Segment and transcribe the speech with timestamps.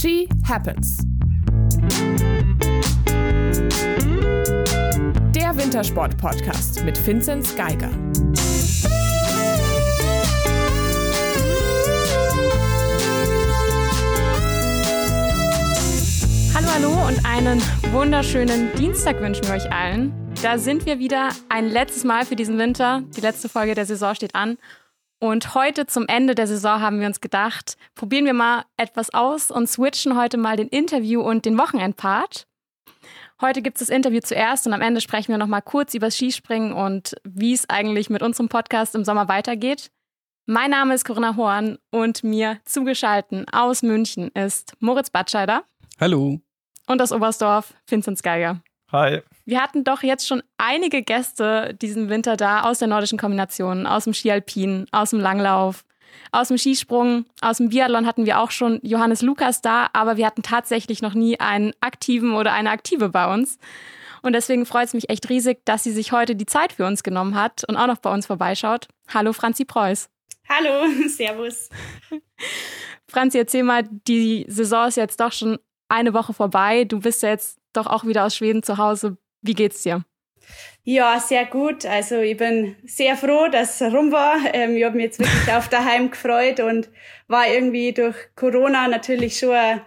[0.00, 1.04] She Happens.
[5.34, 7.90] Der Wintersport-Podcast mit Vinzenz Geiger.
[16.54, 17.60] Hallo, hallo und einen
[17.92, 20.14] wunderschönen Dienstag wünschen wir euch allen.
[20.42, 23.02] Da sind wir wieder ein letztes Mal für diesen Winter.
[23.14, 24.56] Die letzte Folge der Saison steht an.
[25.22, 29.50] Und heute zum Ende der Saison haben wir uns gedacht, probieren wir mal etwas aus
[29.50, 32.46] und switchen heute mal den Interview und den Wochenendpart.
[33.42, 36.16] Heute gibt es das Interview zuerst und am Ende sprechen wir nochmal kurz über das
[36.16, 39.90] Skispringen und wie es eigentlich mit unserem Podcast im Sommer weitergeht.
[40.46, 45.64] Mein Name ist Corinna Horn und mir zugeschalten aus München ist Moritz Batscheider.
[46.00, 46.40] Hallo.
[46.86, 48.62] Und aus Oberstdorf Vinzenz Geiger.
[48.92, 49.22] Hi.
[49.44, 54.04] Wir hatten doch jetzt schon einige Gäste diesen Winter da aus der nordischen Kombination, aus
[54.04, 55.84] dem Skialpin, aus dem Langlauf,
[56.32, 60.26] aus dem Skisprung, aus dem Biathlon hatten wir auch schon Johannes Lukas da, aber wir
[60.26, 63.58] hatten tatsächlich noch nie einen aktiven oder eine aktive bei uns.
[64.22, 67.02] Und deswegen freut es mich echt riesig, dass sie sich heute die Zeit für uns
[67.02, 68.88] genommen hat und auch noch bei uns vorbeischaut.
[69.12, 70.10] Hallo Franzi Preuß.
[70.48, 71.68] Hallo, Servus.
[73.08, 76.84] Franzi, erzähl mal, die Saison ist jetzt doch schon eine Woche vorbei.
[76.84, 79.16] Du bist ja jetzt doch auch wieder aus Schweden zu Hause.
[79.42, 80.04] Wie geht's dir?
[80.82, 81.84] Ja, sehr gut.
[81.84, 84.36] Also ich bin sehr froh, dass es rum war.
[84.52, 86.88] Ähm, ich habe mich jetzt wirklich auf daheim gefreut und
[87.28, 89.82] war irgendwie durch Corona natürlich schon ein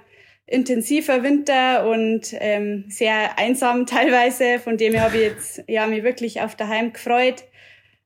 [0.45, 4.59] intensiver Winter und ähm, sehr einsam teilweise.
[4.59, 7.43] Von dem her habe ich jetzt ja mich wirklich auf daheim gefreut.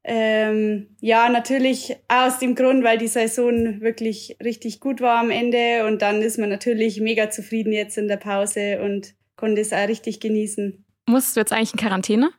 [0.10, 5.86] Ähm, ja, natürlich aus dem Grund, weil die Saison wirklich richtig gut war am Ende
[5.86, 9.88] und dann ist man natürlich mega zufrieden jetzt in der Pause und konnte es auch
[9.88, 10.84] richtig genießen.
[11.08, 12.32] Musstest du jetzt eigentlich in Quarantäne?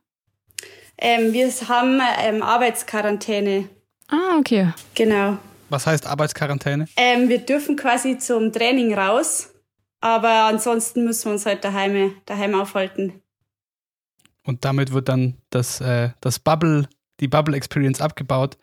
[0.99, 3.69] Ähm, wir haben ähm, Arbeitsquarantäne.
[4.09, 4.73] Ah, okay.
[4.95, 5.39] Genau.
[5.71, 6.87] Was heißt Arbeitsquarantäne?
[6.97, 9.55] Ähm, wir dürfen quasi zum Training raus,
[10.01, 13.23] aber ansonsten müssen wir uns halt daheim, daheim aufhalten.
[14.45, 16.89] Und damit wird dann das, äh, das Bubble,
[17.21, 18.57] die Bubble Experience abgebaut.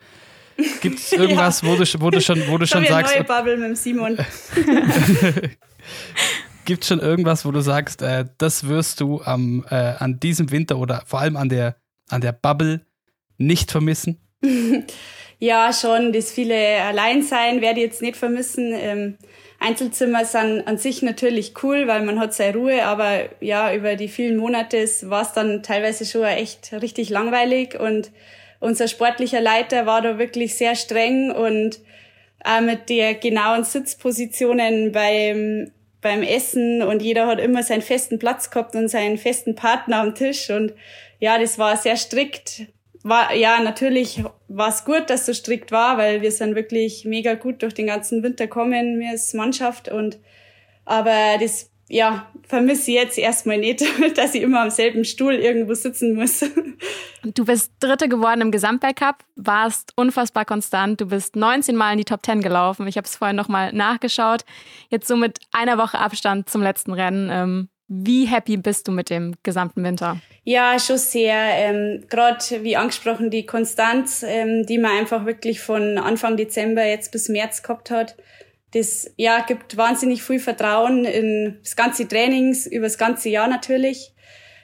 [0.80, 1.68] Gibt es irgendwas, ja.
[1.68, 3.14] wo, du, wo du schon, wo du schon sagst.
[3.14, 4.18] Eine neue Bubble mit dem Simon.
[6.66, 10.50] Gibt es schon irgendwas, wo du sagst, äh, das wirst du am, äh, an diesem
[10.50, 11.76] Winter oder vor allem an der,
[12.08, 12.80] an der Bubble
[13.38, 14.20] nicht vermissen?
[15.38, 16.12] ja, schon.
[16.12, 18.72] Das viele Alleinsein werde ich jetzt nicht vermissen.
[18.74, 19.16] Ähm,
[19.60, 24.08] Einzelzimmer sind an sich natürlich cool, weil man hat seine Ruhe, aber ja, über die
[24.08, 28.10] vielen Monate war es dann teilweise schon echt richtig langweilig und
[28.58, 31.78] unser sportlicher Leiter war da wirklich sehr streng und
[32.62, 35.72] mit der genauen Sitzpositionen beim
[36.06, 40.14] beim Essen und jeder hat immer seinen festen Platz gehabt und seinen festen Partner am
[40.14, 40.72] Tisch und
[41.18, 42.66] ja, das war sehr strikt.
[43.02, 47.34] War, ja, natürlich war es gut, dass so strikt war, weil wir sind wirklich mega
[47.34, 50.20] gut durch den ganzen Winter kommen, wir als Mannschaft und
[50.84, 53.84] aber das ja, vermisse jetzt erstmal nicht,
[54.16, 56.44] dass ich immer am selben Stuhl irgendwo sitzen muss.
[57.22, 61.00] Du bist Dritte geworden im Gesamtweltcup, warst unfassbar konstant.
[61.00, 62.86] Du bist 19 Mal in die Top 10 gelaufen.
[62.86, 64.44] Ich habe es vorhin nochmal nachgeschaut.
[64.90, 67.28] Jetzt so mit einer Woche Abstand zum letzten Rennen.
[67.32, 70.20] Ähm, wie happy bist du mit dem gesamten Winter?
[70.42, 71.36] Ja, schon sehr.
[71.36, 77.12] Ähm, Gerade wie angesprochen, die Konstanz, ähm, die man einfach wirklich von Anfang Dezember jetzt
[77.12, 78.16] bis März gehabt hat
[78.76, 84.12] das ja, gibt wahnsinnig viel Vertrauen in das ganze Trainings, über das ganze Jahr natürlich.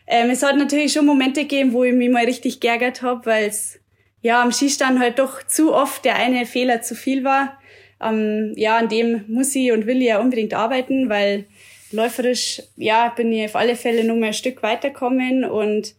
[0.07, 3.47] Ähm, es hat natürlich schon Momente gegeben, wo ich mich mal richtig geärgert habe, weil
[3.47, 3.81] es
[4.21, 7.59] ja am Skistand halt doch zu oft der eine Fehler zu viel war.
[8.03, 11.47] Ähm, ja, an dem muss ich und will ich ja unbedingt arbeiten, weil
[11.93, 15.95] läuferisch, ja, bin ich auf alle Fälle noch mal ein Stück weiterkommen und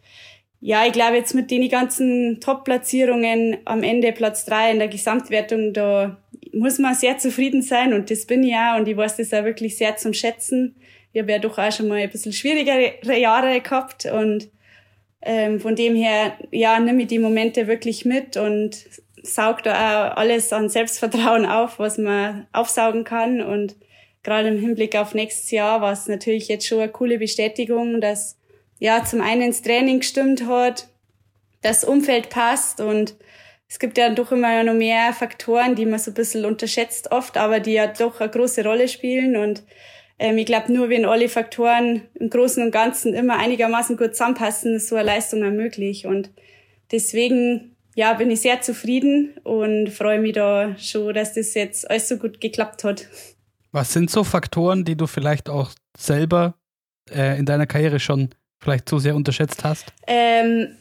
[0.60, 5.74] ja, ich glaube jetzt mit den ganzen Top-Platzierungen am Ende Platz drei in der Gesamtwertung,
[5.74, 6.23] da
[6.54, 9.44] muss man sehr zufrieden sein und das bin ich auch und ich weiß das auch
[9.44, 10.76] wirklich sehr zum Schätzen.
[11.12, 14.50] Ich habe ja doch auch schon mal ein bisschen schwierigere Jahre gehabt und
[15.22, 18.86] ähm, von dem her, ja, nehme ich die Momente wirklich mit und
[19.22, 23.76] saug da auch alles an Selbstvertrauen auf, was man aufsaugen kann und
[24.22, 28.38] gerade im Hinblick auf nächstes Jahr war es natürlich jetzt schon eine coole Bestätigung, dass
[28.80, 30.88] ja zum einen ins Training gestimmt hat,
[31.62, 33.16] das Umfeld passt und
[33.74, 37.38] es gibt ja doch immer noch mehr Faktoren, die man so ein bisschen unterschätzt oft,
[37.38, 39.36] aber die ja doch eine große Rolle spielen.
[39.36, 39.64] Und
[40.20, 44.76] ähm, ich glaube, nur wenn alle Faktoren im Großen und Ganzen immer einigermaßen gut zusammenpassen,
[44.76, 46.06] ist so eine Leistung möglich.
[46.06, 46.30] Und
[46.92, 52.08] deswegen ja, bin ich sehr zufrieden und freue mich da schon, dass das jetzt alles
[52.08, 53.08] so gut geklappt hat.
[53.72, 56.54] Was sind so Faktoren, die du vielleicht auch selber
[57.10, 58.30] äh, in deiner Karriere schon
[58.62, 59.92] vielleicht zu sehr unterschätzt hast?
[60.06, 60.78] Ähm,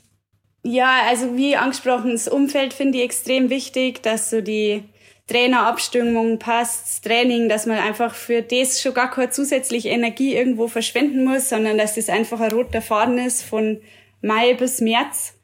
[0.62, 4.84] ja, also wie angesprochen, das Umfeld finde ich extrem wichtig, dass so die
[5.26, 10.68] Trainerabstimmung passt, das Training, dass man einfach für das schon gar keine zusätzliche Energie irgendwo
[10.68, 13.80] verschwenden muss, sondern dass das einfach ein roter Faden ist von
[14.20, 15.34] Mai bis März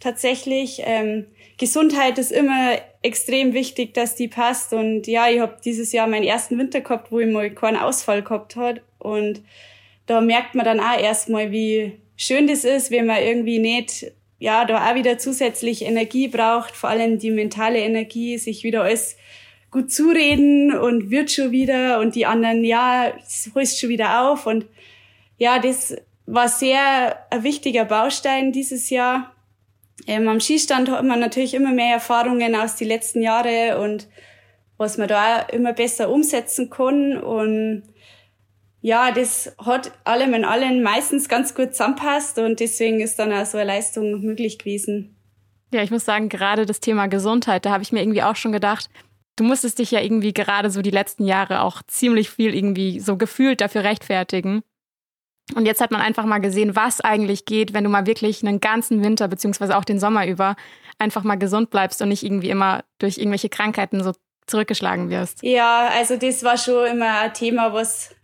[0.00, 0.82] tatsächlich.
[0.84, 1.26] Ähm,
[1.58, 4.72] Gesundheit ist immer extrem wichtig, dass die passt.
[4.72, 8.22] Und ja, ich habe dieses Jahr meinen ersten Winter gehabt, wo ich mal keinen Ausfall
[8.22, 8.80] gehabt hat.
[8.98, 9.42] Und
[10.06, 14.64] da merkt man dann auch erstmal, wie schön das ist, wenn man irgendwie nicht, ja,
[14.64, 19.16] da auch wieder zusätzlich Energie braucht, vor allem die mentale Energie, sich wieder alles
[19.70, 23.12] gut zureden und wird schon wieder und die anderen, ja,
[23.54, 24.46] holst schon wieder auf.
[24.46, 24.66] Und
[25.38, 25.96] ja, das
[26.26, 29.34] war sehr ein wichtiger Baustein dieses Jahr.
[30.06, 34.08] Ähm, am Skistand hat man natürlich immer mehr Erfahrungen aus den letzten Jahren und
[34.76, 37.18] was man da immer besser umsetzen kann.
[37.18, 37.82] Und
[38.80, 43.46] ja, das hat allem in allem meistens ganz gut zusammenpasst und deswegen ist dann auch
[43.46, 45.16] so eine Leistung möglich gewesen.
[45.72, 48.52] Ja, ich muss sagen, gerade das Thema Gesundheit, da habe ich mir irgendwie auch schon
[48.52, 48.88] gedacht,
[49.36, 53.16] du musstest dich ja irgendwie gerade so die letzten Jahre auch ziemlich viel irgendwie so
[53.16, 54.62] gefühlt dafür rechtfertigen.
[55.54, 58.60] Und jetzt hat man einfach mal gesehen, was eigentlich geht, wenn du mal wirklich einen
[58.60, 60.56] ganzen Winter beziehungsweise auch den Sommer über
[60.98, 64.12] einfach mal gesund bleibst und nicht irgendwie immer durch irgendwelche Krankheiten so
[64.46, 65.42] zurückgeschlagen wirst.
[65.42, 68.14] Ja, also das war schon immer ein Thema, was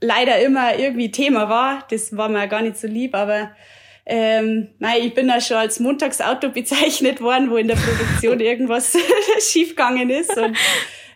[0.00, 1.86] leider immer irgendwie Thema war.
[1.90, 3.50] Das war mir gar nicht so lieb, aber
[4.04, 8.96] ähm, nein, ich bin da schon als Montagsauto bezeichnet worden, wo in der Produktion irgendwas
[9.40, 10.36] schiefgegangen ist.
[10.36, 10.56] Und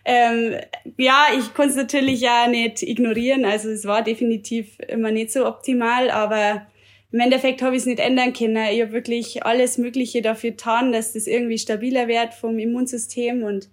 [0.03, 0.55] ähm,
[0.97, 3.45] ja, ich konnte es natürlich ja nicht ignorieren.
[3.45, 6.67] Also es war definitiv immer nicht so optimal, aber
[7.11, 8.57] im Endeffekt habe ich es nicht ändern können.
[8.71, 13.69] Ich habe wirklich alles Mögliche dafür getan, dass das irgendwie stabiler wird vom Immunsystem und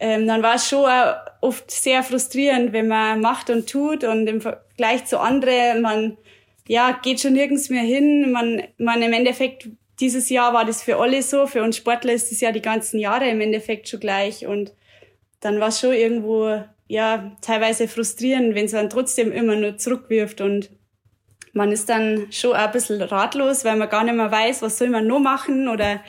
[0.00, 0.90] ähm, dann war es schon
[1.40, 6.16] oft sehr frustrierend, wenn man macht und tut und im Vergleich zu anderen, man
[6.66, 8.32] ja, geht schon nirgends mehr hin.
[8.32, 9.68] Man, man im Endeffekt,
[10.00, 12.98] dieses Jahr war das für alle so, für uns Sportler ist das ja die ganzen
[12.98, 14.72] Jahre im Endeffekt schon gleich und
[15.40, 20.40] dann war es schon irgendwo, ja, teilweise frustrierend, wenn es dann trotzdem immer nur zurückwirft
[20.40, 20.70] und
[21.52, 24.88] man ist dann schon ein bisschen ratlos, weil man gar nicht mehr weiß, was soll
[24.88, 26.00] man noch machen oder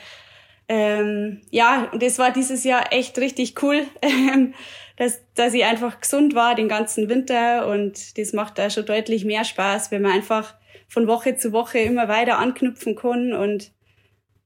[0.68, 4.54] ähm, ja, und das war dieses Jahr echt richtig cool, ähm,
[4.96, 9.24] dass, dass ich einfach gesund war den ganzen Winter und das macht da schon deutlich
[9.24, 10.54] mehr Spaß, wenn man einfach
[10.88, 13.72] von Woche zu Woche immer weiter anknüpfen kann und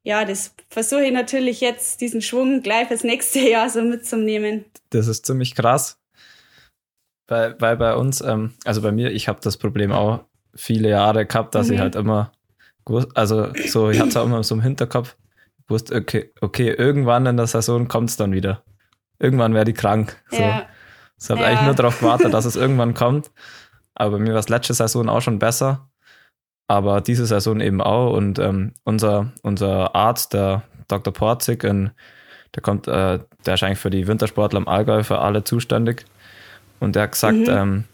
[0.02, 4.64] ja, das versuche ich natürlich jetzt, diesen Schwung gleich fürs nächste Jahr so mitzunehmen.
[4.88, 5.98] Das ist ziemlich krass.
[7.28, 10.24] Weil, weil bei uns, ähm, also bei mir, ich habe das Problem auch
[10.54, 11.74] viele Jahre gehabt, dass mhm.
[11.74, 12.32] ich halt immer,
[13.14, 15.16] also so, ich hatte es auch immer so im Hinterkopf,
[15.70, 18.62] wusste, okay, okay, irgendwann in der Saison kommt es dann wieder.
[19.18, 20.16] Irgendwann werde ich krank.
[20.30, 20.42] So.
[20.42, 20.66] Ja.
[21.20, 21.46] Ich habe ja.
[21.46, 23.30] eigentlich nur darauf gewartet, dass es irgendwann kommt.
[23.94, 25.90] Aber bei mir war es letzte Saison auch schon besser
[26.70, 28.12] aber diese Saison eben auch.
[28.12, 31.12] Und ähm, unser, unser Arzt, der Dr.
[31.12, 31.90] Porzig, in,
[32.54, 36.04] der kommt, äh, der ist eigentlich für die Wintersportler im Allgäu für alle zuständig.
[36.78, 37.48] Und der hat gesagt, mhm.
[37.48, 37.84] ähm,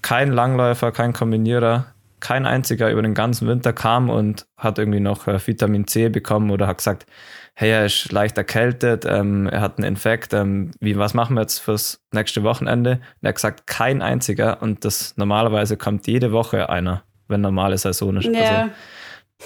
[0.00, 1.88] kein Langläufer, kein Kombinierer,
[2.26, 6.50] kein einziger über den ganzen Winter kam und hat irgendwie noch äh, Vitamin C bekommen
[6.50, 7.06] oder hat gesagt,
[7.54, 11.42] hey, er ist leicht erkältet, ähm, er hat einen Infekt, ähm, wie, was machen wir
[11.42, 12.92] jetzt fürs nächste Wochenende?
[12.92, 17.78] Und er hat gesagt, kein einziger und das normalerweise kommt jede Woche einer wenn normale
[17.78, 18.26] Saison ist.
[18.26, 18.70] Ja.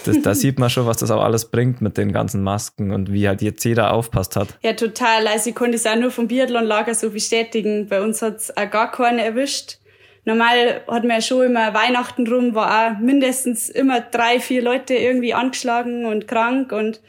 [0.06, 3.12] Also, da sieht man schon, was das auch alles bringt mit den ganzen Masken und
[3.12, 4.56] wie halt jetzt jeder aufpasst hat.
[4.62, 5.26] Ja, total.
[5.26, 7.88] Also ich konnte es auch nur vom Biathlonlager so bestätigen.
[7.88, 9.78] Bei uns hat es auch gar keinen erwischt.
[10.24, 14.94] Normal hat man ja schon immer Weihnachten rum, war auch mindestens immer drei, vier Leute
[14.94, 17.00] irgendwie angeschlagen und krank und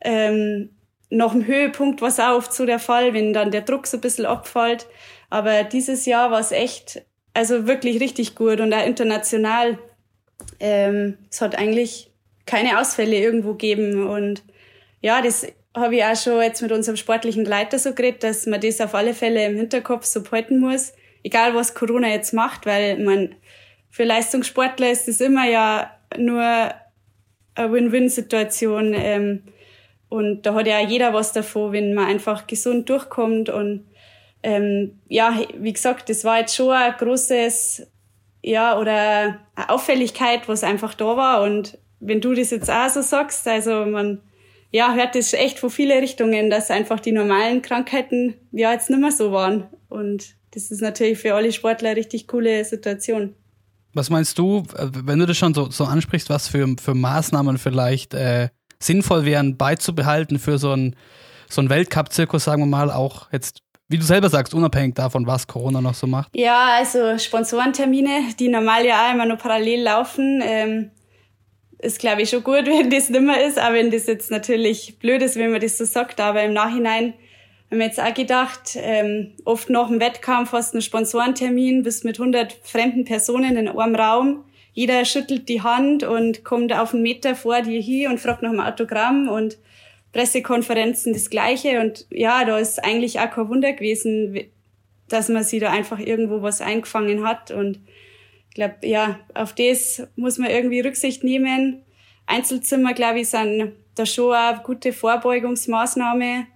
[0.00, 0.70] ähm,
[1.10, 3.98] nach dem Höhepunkt war es auch oft so der Fall, wenn dann der Druck so
[3.98, 4.86] ein bisschen abfällt.
[5.30, 7.02] Aber dieses Jahr war es echt,
[7.34, 9.78] also wirklich richtig gut und auch international
[10.60, 12.10] ähm, es hat eigentlich
[12.46, 14.06] keine Ausfälle irgendwo gegeben.
[14.06, 14.42] Und
[15.00, 18.60] ja, das habe ich auch schon jetzt mit unserem sportlichen Leiter so geredet, dass man
[18.60, 20.92] das auf alle Fälle im Hinterkopf so behalten muss,
[21.24, 23.34] egal was Corona jetzt macht, weil man
[23.90, 28.94] für Leistungssportler ist das immer ja nur eine Win-Win-Situation.
[28.94, 29.42] Ähm,
[30.08, 33.48] und da hat ja jeder was davon, wenn man einfach gesund durchkommt.
[33.48, 33.86] Und
[34.42, 37.90] ähm, ja, wie gesagt, das war jetzt schon ein großes
[38.42, 41.42] ja, oder eine Auffälligkeit, was einfach da war.
[41.42, 44.20] Und wenn du das jetzt auch so sagst, also man
[44.70, 49.00] ja, hört das echt von vielen Richtungen, dass einfach die normalen Krankheiten ja jetzt nicht
[49.00, 49.68] mehr so waren.
[49.88, 53.34] Und das ist natürlich für alle Sportler eine richtig coole Situation.
[53.92, 58.14] Was meinst du, wenn du das schon so, so ansprichst, was für, für Maßnahmen vielleicht
[58.14, 58.48] äh,
[58.80, 60.96] sinnvoll wären beizubehalten für so einen
[61.48, 65.80] so Weltcup-Zirkus, sagen wir mal, auch jetzt wie du selber sagst, unabhängig davon, was Corona
[65.80, 66.34] noch so macht?
[66.34, 70.90] Ja, also Sponsorentermine, die normal ja auch immer nur parallel laufen, ähm,
[71.78, 75.22] ist glaube ich schon gut, wenn das nimmer ist, auch wenn das jetzt natürlich blöd
[75.22, 77.12] ist, wenn man das so sagt, aber im Nachhinein,
[77.74, 82.04] haben wir jetzt auch gedacht, ähm, oft nach dem Wettkampf hast du einen Sponsorentermin, bist
[82.04, 84.44] mit 100 fremden Personen in einem Raum.
[84.72, 88.50] Jeder schüttelt die Hand und kommt auf einen Meter vor dir hier und fragt nach
[88.50, 89.58] einem Autogramm und
[90.12, 91.80] Pressekonferenzen das Gleiche.
[91.80, 94.38] Und ja, da ist eigentlich auch kein Wunder gewesen,
[95.08, 97.50] dass man sich da einfach irgendwo was eingefangen hat.
[97.50, 97.80] Und
[98.50, 101.82] ich glaube, ja, auf das muss man irgendwie Rücksicht nehmen.
[102.26, 106.46] Einzelzimmer, glaube ich, sind da schon eine gute Vorbeugungsmaßnahme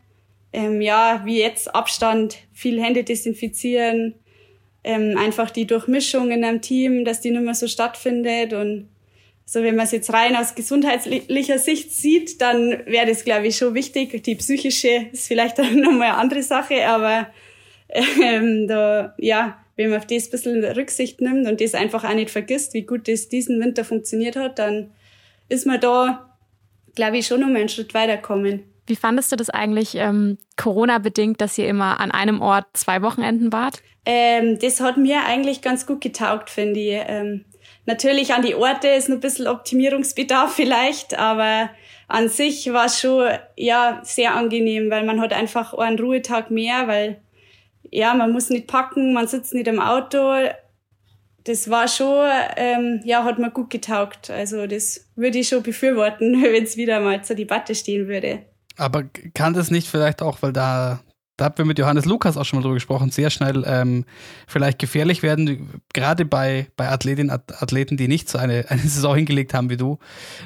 [0.52, 4.14] ähm, ja, wie jetzt Abstand, viel Hände desinfizieren,
[4.85, 8.88] ähm, einfach die Durchmischung in einem Team, dass die nicht mehr so stattfindet und
[9.45, 13.57] so, wenn man es jetzt rein aus gesundheitlicher Sicht sieht, dann wäre das, glaube ich,
[13.57, 14.23] schon wichtig.
[14.23, 17.28] Die psychische ist vielleicht dann nochmal eine andere Sache, aber
[17.88, 22.14] ähm, da, ja, wenn man auf das ein bisschen Rücksicht nimmt und das einfach auch
[22.14, 24.90] nicht vergisst, wie gut das diesen Winter funktioniert hat, dann
[25.49, 26.37] ist man da,
[26.95, 28.64] glaube ich, schon nochmal einen Schritt weiterkommen.
[28.88, 33.52] Wie fandest du das eigentlich ähm, Corona-bedingt, dass ihr immer an einem Ort zwei Wochenenden
[33.52, 33.83] wart?
[34.04, 37.02] Ähm, das hat mir eigentlich ganz gut getaugt, finde ich.
[37.07, 37.45] Ähm,
[37.85, 41.68] natürlich an die Orte ist noch ein bisschen Optimierungsbedarf vielleicht, aber
[42.09, 46.88] an sich war es schon ja sehr angenehm, weil man hat einfach einen Ruhetag mehr,
[46.88, 47.21] weil
[47.90, 50.33] ja man muss nicht packen, man sitzt nicht im Auto.
[51.45, 52.26] Das war schon,
[52.57, 54.30] ähm, ja, hat mir gut getaugt.
[54.30, 58.47] Also das würde ich schon befürworten, wenn es wieder mal zur Debatte stehen würde.
[58.78, 59.04] Aber
[59.35, 61.00] kann das nicht vielleicht auch, weil da,
[61.37, 64.04] da haben wir mit Johannes Lukas auch schon mal drüber gesprochen, sehr schnell ähm,
[64.47, 69.52] vielleicht gefährlich werden, gerade bei, bei Athletinnen, Athleten, die nicht so eine, eine Saison hingelegt
[69.52, 69.99] haben wie du.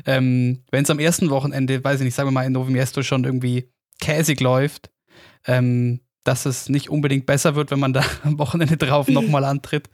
[0.06, 3.24] Ähm, Wenn es am ersten Wochenende, weiß ich nicht, sagen wir mal in Novimiesto schon
[3.24, 3.68] irgendwie
[4.00, 4.90] käsig läuft,
[5.46, 9.88] ähm, dass es nicht unbedingt besser wird, wenn man da am Wochenende drauf nochmal antritt.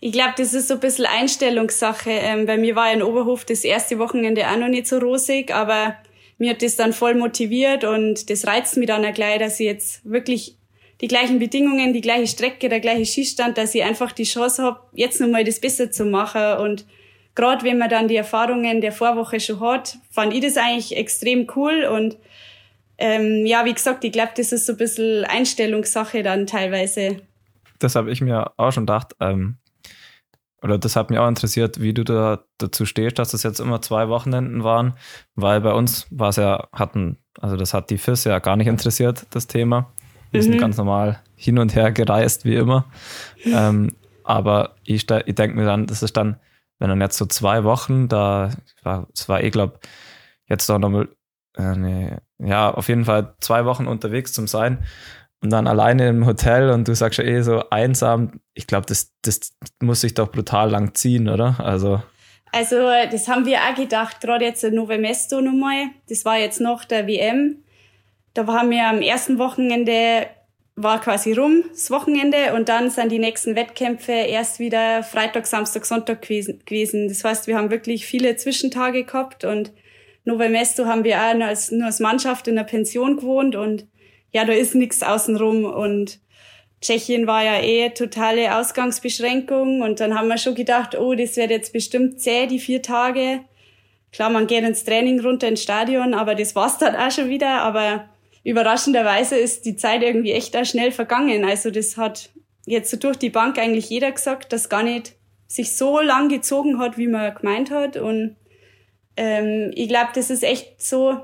[0.00, 2.10] Ich glaube, das ist so ein bisschen Einstellungssache.
[2.10, 5.52] Ähm, bei mir war ja in Oberhof das erste Wochenende auch noch nicht so rosig,
[5.52, 5.96] aber
[6.38, 9.66] mir hat das dann voll motiviert und das reizt mich dann auch gleich, dass ich
[9.66, 10.56] jetzt wirklich
[11.00, 14.80] die gleichen Bedingungen, die gleiche Strecke, der gleiche Schießstand, dass ich einfach die Chance habe,
[14.94, 16.58] jetzt nochmal das besser zu machen.
[16.58, 16.86] Und
[17.34, 21.46] gerade wenn man dann die Erfahrungen der Vorwoche schon hat, fand ich das eigentlich extrem
[21.54, 21.84] cool.
[21.84, 22.16] Und
[22.98, 27.18] ähm, ja, wie gesagt, ich glaube, das ist so ein bisschen Einstellungssache dann teilweise.
[27.78, 29.14] Das habe ich mir auch schon gedacht.
[29.20, 29.56] Ähm,
[30.62, 33.80] oder das hat mich auch interessiert, wie du da dazu stehst, dass das jetzt immer
[33.80, 34.94] zwei Wochenenden waren,
[35.34, 38.66] weil bei uns war es ja, hatten, also das hat die FIS ja gar nicht
[38.66, 39.92] interessiert, das Thema.
[40.30, 40.44] Wir mhm.
[40.44, 42.86] sind ganz normal hin und her gereist, wie immer.
[43.44, 43.92] ähm,
[44.24, 46.36] aber ich, ich denke mir dann, das ist dann,
[46.78, 48.50] wenn dann jetzt so zwei Wochen, da
[48.82, 49.78] war, es war eh, glaube
[50.48, 51.08] jetzt doch nochmal,
[51.56, 54.84] äh, nee, ja, auf jeden Fall zwei Wochen unterwegs zum Sein
[55.40, 59.12] und dann alleine im Hotel und du sagst ja eh so einsam, ich glaube, das,
[59.22, 61.56] das muss sich doch brutal lang ziehen, oder?
[61.60, 62.02] Also.
[62.50, 62.76] Also,
[63.10, 65.88] das haben wir auch gedacht, gerade jetzt in Nove Mesto nochmal.
[66.08, 67.62] Das war jetzt noch der WM.
[68.34, 70.26] Da haben wir am ersten Wochenende,
[70.74, 75.84] war quasi rum, das Wochenende, und dann sind die nächsten Wettkämpfe erst wieder Freitag, Samstag,
[75.84, 77.08] Sonntag gewesen.
[77.08, 79.72] Das heißt, wir haben wirklich viele Zwischentage gehabt und
[80.24, 83.86] Nove Mesto haben wir auch nur als, nur als Mannschaft in der Pension gewohnt und
[84.32, 86.20] ja, da ist nichts außenrum und
[86.80, 91.50] Tschechien war ja eh totale Ausgangsbeschränkung und dann haben wir schon gedacht, oh, das wird
[91.50, 93.40] jetzt bestimmt zäh, die vier Tage.
[94.12, 97.62] Klar, man geht ins Training runter ins Stadion, aber das war's dann auch schon wieder.
[97.62, 98.08] Aber
[98.44, 101.44] überraschenderweise ist die Zeit irgendwie echt auch schnell vergangen.
[101.44, 102.30] Also das hat
[102.64, 105.14] jetzt so durch die Bank eigentlich jeder gesagt, dass gar nicht
[105.46, 107.96] sich so lang gezogen hat, wie man gemeint hat.
[107.96, 108.36] Und
[109.16, 111.20] ähm, ich glaube, das ist echt so,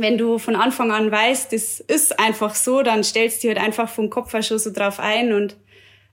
[0.00, 3.88] wenn du von Anfang an weißt, das ist einfach so, dann stellst du halt einfach
[3.88, 5.56] vom Kopf her schon so drauf ein und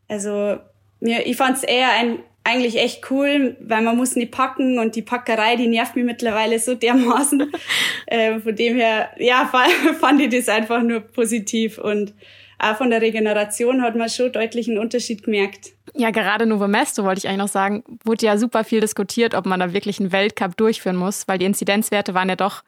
[0.08, 0.58] also
[1.00, 5.01] mir, ich fand's eher ein, eigentlich echt cool, weil man muss nicht packen und die
[5.01, 7.51] Packerei, die nervt mich mittlerweile so dermaßen.
[8.06, 9.51] äh, von dem her, ja,
[10.00, 12.13] fand ich das einfach nur positiv und
[12.58, 15.72] auch von der Regeneration hat man schon deutlich einen Unterschied gemerkt.
[15.94, 19.46] Ja, gerade Novo Mesto wollte ich eigentlich noch sagen, wurde ja super viel diskutiert, ob
[19.46, 22.63] man da wirklich einen Weltcup durchführen muss, weil die Inzidenzwerte waren ja doch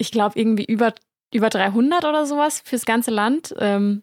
[0.00, 0.94] ich glaube, irgendwie über,
[1.32, 3.54] über 300 oder sowas fürs ganze Land.
[3.58, 4.02] Ähm,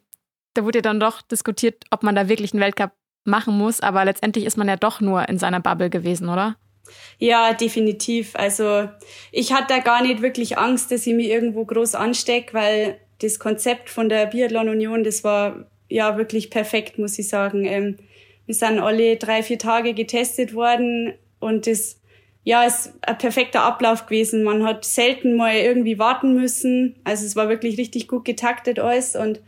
[0.53, 2.91] da wurde ja dann doch diskutiert, ob man da wirklich einen Weltcup
[3.23, 6.55] machen muss, aber letztendlich ist man ja doch nur in seiner Bubble gewesen, oder?
[7.17, 8.35] Ja, definitiv.
[8.35, 8.87] Also
[9.31, 13.39] ich hatte da gar nicht wirklich Angst, dass ich mich irgendwo groß anstecke, weil das
[13.39, 17.65] Konzept von der Biathlon Union, das war ja wirklich perfekt, muss ich sagen.
[17.65, 17.97] Ähm,
[18.45, 21.99] wir sind alle drei, vier Tage getestet worden und das
[22.47, 24.41] ja, ist ein perfekter Ablauf gewesen.
[24.43, 26.95] Man hat selten mal irgendwie warten müssen.
[27.03, 29.17] Also es war wirklich richtig gut getaktet alles.
[29.17, 29.41] Und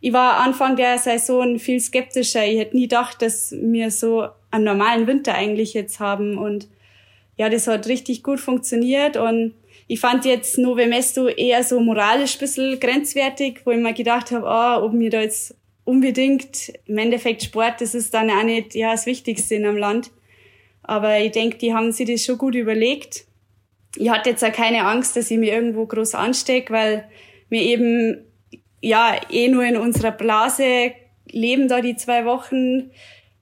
[0.00, 2.46] ich war Anfang der Saison viel skeptischer.
[2.46, 6.38] Ich hätte nie gedacht, dass wir so einen normalen Winter eigentlich jetzt haben.
[6.38, 6.66] Und
[7.36, 9.18] ja, das hat richtig gut funktioniert.
[9.18, 9.52] Und
[9.86, 14.30] ich fand jetzt Nove Mesto eher so moralisch ein bisschen grenzwertig, wo ich mir gedacht
[14.30, 18.74] habe, ah, ob mir da jetzt unbedingt, im Endeffekt Sport, das ist dann auch nicht
[18.74, 20.10] ja, das Wichtigste in einem Land.
[20.86, 23.24] Aber ich denke, die haben sich das schon gut überlegt.
[23.96, 27.08] Ich hatte jetzt auch keine Angst, dass ich mir irgendwo groß anstecke, weil
[27.48, 28.24] wir eben
[28.80, 30.92] ja eh nur in unserer Blase
[31.26, 32.90] leben da die zwei Wochen.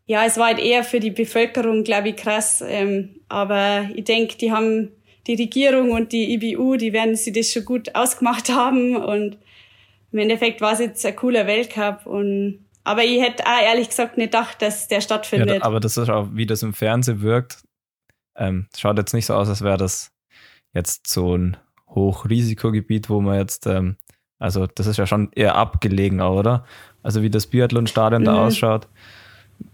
[0.06, 2.62] Ja, es war halt eher für die Bevölkerung, glaube ich, krass.
[2.66, 4.92] Ähm, aber ich denke, die haben
[5.26, 9.38] die Regierung und die IBU, die werden sich das schon gut ausgemacht haben und
[10.12, 14.18] im Endeffekt war es jetzt ein cooler Weltcup und aber ich hätte auch ehrlich gesagt
[14.18, 15.56] nicht gedacht, dass der stattfindet.
[15.56, 17.62] Ja, aber das ist auch, wie das im Fernsehen wirkt.
[18.36, 20.12] Ähm, schaut jetzt nicht so aus, als wäre das
[20.74, 21.56] jetzt so ein
[21.88, 23.96] Hochrisikogebiet, wo man jetzt, ähm,
[24.38, 26.64] also das ist ja schon eher abgelegen, oder?
[27.02, 28.26] Also wie das Biathlon-Stadion mhm.
[28.26, 28.88] da ausschaut.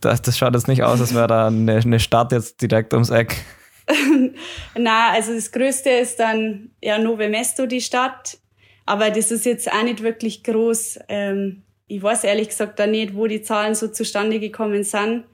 [0.00, 3.10] Das, das schaut jetzt nicht aus, als wäre da eine, eine Stadt jetzt direkt ums
[3.10, 3.36] Eck.
[4.76, 8.38] Na, also das Größte ist dann ja Nove Mesto, die Stadt.
[8.86, 11.00] Aber das ist jetzt auch nicht wirklich groß.
[11.08, 15.24] Ähm, ich weiß ehrlich gesagt da nicht, wo die Zahlen so zustande gekommen sind.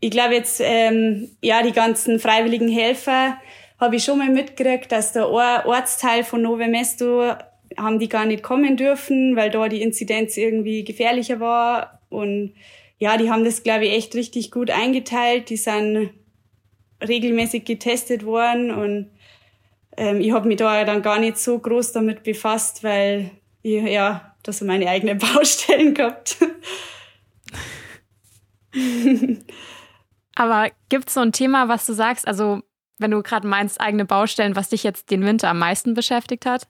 [0.00, 3.38] Ich glaube jetzt, ähm, ja, die ganzen freiwilligen Helfer
[3.78, 7.34] habe ich schon mal mitgekriegt, dass der Ortsteil von Nove Mesto
[7.76, 12.00] haben die gar nicht kommen dürfen, weil da die Inzidenz irgendwie gefährlicher war.
[12.08, 12.54] Und
[12.98, 15.50] ja, die haben das, glaube ich, echt richtig gut eingeteilt.
[15.50, 16.10] Die sind
[17.06, 19.10] regelmäßig getestet worden und
[19.96, 23.30] ähm, ich habe mich da dann gar nicht so groß damit befasst, weil
[23.62, 26.36] ich ja da so meine eigenen Baustellen gehabt.
[30.34, 32.62] Aber gibt es so ein Thema, was du sagst, also
[32.98, 36.66] wenn du gerade meinst, eigene Baustellen, was dich jetzt den Winter am meisten beschäftigt hat?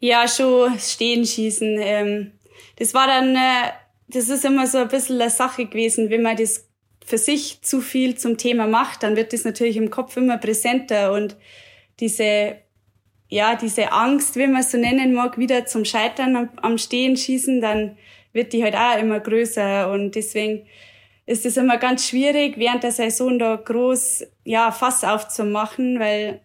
[0.00, 1.78] Ja, schon Stehen schießen.
[1.80, 2.32] Ähm,
[2.76, 3.70] das war dann, äh,
[4.08, 6.68] das ist immer so ein bisschen eine Sache gewesen, wenn man das
[7.04, 11.12] für sich zu viel zum Thema macht, dann wird das natürlich im Kopf immer präsenter
[11.12, 11.36] und
[12.00, 12.56] diese,
[13.28, 17.16] ja, diese Angst, wie man es so nennen mag, wieder zum Scheitern am, am Stehen
[17.16, 17.96] schießen, dann
[18.32, 20.66] wird die halt auch immer größer und deswegen
[21.26, 26.40] ist es immer ganz schwierig, während der Saison da groß, ja, Fass aufzumachen, weil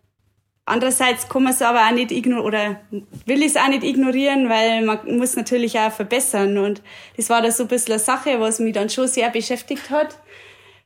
[0.65, 2.80] Andererseits kann man es aber auch nicht ignorieren oder
[3.26, 6.58] will ich es auch nicht ignorieren, weil man muss natürlich auch verbessern.
[6.58, 6.82] Und
[7.17, 10.17] das war da so ein bisschen eine Sache, was mich dann schon sehr beschäftigt hat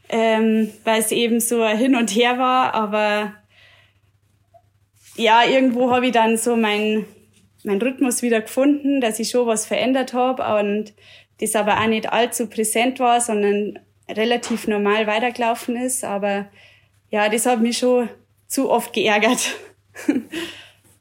[0.10, 2.74] ähm, weil es eben so ein Hin und Her war.
[2.74, 3.34] Aber
[5.18, 7.06] ja, irgendwo habe ich dann so mein,
[7.64, 10.94] mein Rhythmus wieder gefunden, dass ich schon was verändert habe und
[11.40, 16.04] das aber auch nicht allzu präsent war, sondern relativ normal weitergelaufen ist.
[16.04, 16.48] Aber
[17.10, 18.10] ja, das hat mich schon
[18.48, 19.56] zu oft geärgert.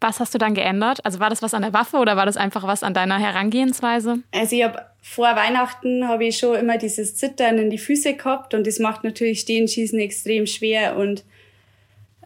[0.00, 1.04] Was hast du dann geändert?
[1.04, 4.18] Also war das was an der Waffe oder war das einfach was an deiner Herangehensweise?
[4.30, 8.52] Also ich habe vor Weihnachten habe ich schon immer dieses Zittern in die Füße gehabt
[8.52, 11.24] und das macht natürlich Stehenschießen extrem schwer und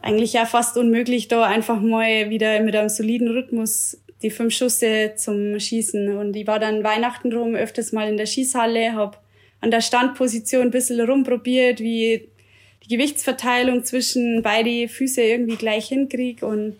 [0.01, 5.13] eigentlich ja fast unmöglich, da einfach mal wieder mit einem soliden Rhythmus die fünf Schüsse
[5.15, 6.17] zum Schießen.
[6.17, 9.17] Und ich war dann Weihnachten rum öfters mal in der Schießhalle, habe
[9.61, 12.29] an der Standposition ein bisschen rumprobiert, wie
[12.83, 16.77] die Gewichtsverteilung zwischen beide Füße irgendwie gleich hinkriege und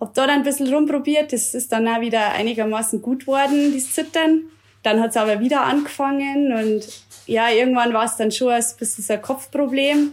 [0.00, 1.32] hab da dann ein bisschen rumprobiert.
[1.32, 4.44] Das ist dann auch wieder einigermaßen gut worden, das Zittern.
[4.82, 6.86] Dann hat's aber wieder angefangen und
[7.26, 10.12] ja, irgendwann war es dann schon ein bisschen so ein Kopfproblem,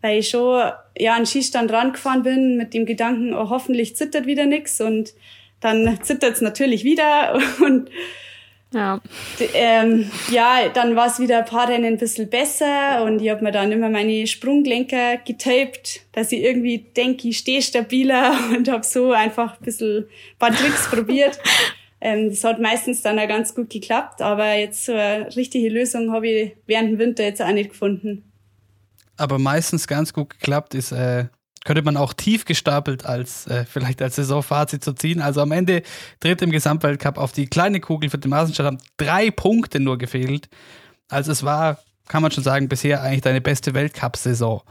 [0.00, 4.26] weil ich schon ja an den Schießstand rangefahren bin mit dem Gedanken, oh, hoffentlich zittert
[4.26, 5.14] wieder nix und
[5.60, 7.90] dann zittert's natürlich wieder und
[8.72, 9.00] ja.
[9.54, 13.42] Ähm, ja, dann war es wieder ein paar Rennen ein bisschen besser und ich habe
[13.42, 18.84] mir dann immer meine Sprunggelenker getaped, dass ich irgendwie denke, ich stehe stabiler und habe
[18.84, 21.38] so einfach ein bisschen ein paar Tricks probiert.
[22.00, 26.12] Ähm, das hat meistens dann auch ganz gut geklappt, aber jetzt so eine richtige Lösung
[26.12, 28.27] habe ich während dem Winter jetzt auch nicht gefunden.
[29.18, 31.26] Aber meistens ganz gut geklappt ist äh,
[31.64, 35.20] könnte man auch tief gestapelt als äh, vielleicht als Saisonfazit zu ziehen.
[35.20, 35.82] Also am Ende
[36.20, 40.48] tritt im Gesamtweltcup auf die kleine Kugel für den Maßenstadt haben drei Punkte nur gefehlt.
[41.08, 44.62] Also es war, kann man schon sagen, bisher eigentlich deine beste Weltcup-Saison.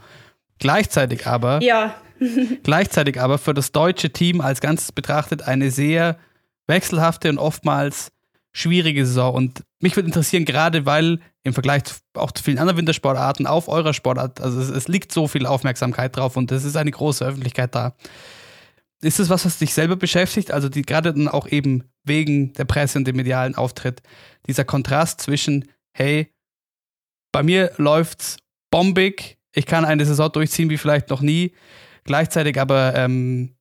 [0.58, 1.94] Gleichzeitig aber, ja.
[2.62, 6.16] gleichzeitig aber für das deutsche Team als Ganzes betrachtet eine sehr
[6.66, 8.10] wechselhafte und oftmals
[8.52, 9.34] schwierige Saison.
[9.34, 13.68] Und mich würde interessieren, gerade weil im Vergleich zu, auch zu vielen anderen Wintersportarten auf
[13.68, 17.24] eurer Sportart, also es, es liegt so viel Aufmerksamkeit drauf und es ist eine große
[17.24, 17.94] Öffentlichkeit da.
[19.00, 20.50] Ist es was, was dich selber beschäftigt?
[20.50, 24.02] Also die gerade dann auch eben wegen der Presse und dem medialen Auftritt,
[24.46, 26.32] dieser Kontrast zwischen, hey,
[27.32, 28.38] bei mir läuft's
[28.70, 31.52] bombig, ich kann eine Saison durchziehen wie vielleicht noch nie,
[32.04, 33.54] gleichzeitig aber ähm,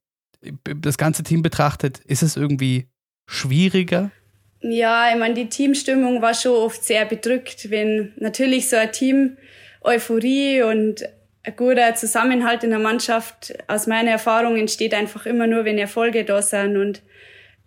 [0.64, 2.90] das ganze Team betrachtet, ist es irgendwie
[3.28, 4.12] schwieriger?
[4.62, 9.38] Ja, ich meine, die Teamstimmung war schon oft sehr bedrückt, wenn natürlich so ein Team
[9.82, 11.04] Euphorie und
[11.44, 16.26] ein guter Zusammenhalt in der Mannschaft aus meiner Erfahrung entsteht einfach immer nur, wenn Erfolge
[16.26, 16.76] da sind.
[16.76, 17.02] Und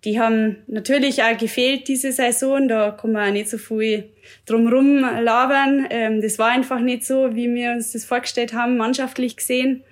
[0.04, 2.68] die haben natürlich auch gefehlt diese Saison.
[2.68, 4.10] Da kann man auch nicht so viel
[4.44, 5.86] drumrum labern.
[5.90, 9.84] Ähm, das war einfach nicht so, wie wir uns das vorgestellt haben, mannschaftlich gesehen.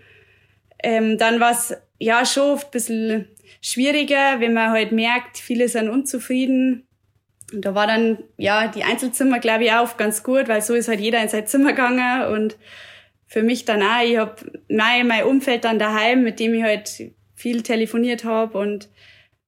[0.83, 3.29] Ähm, dann war es ja schon oft ein bisschen
[3.63, 6.88] schwieriger, wenn man halt merkt, viele sind unzufrieden.
[7.53, 10.89] Und da war dann, ja, die Einzelzimmer, glaube ich, auch ganz gut, weil so ist
[10.89, 12.59] halt jeder in sein Zimmer gegangen und
[13.27, 17.13] für mich dann auch, ich hab mein, mein Umfeld dann daheim, mit dem ich halt
[17.35, 18.89] viel telefoniert habe und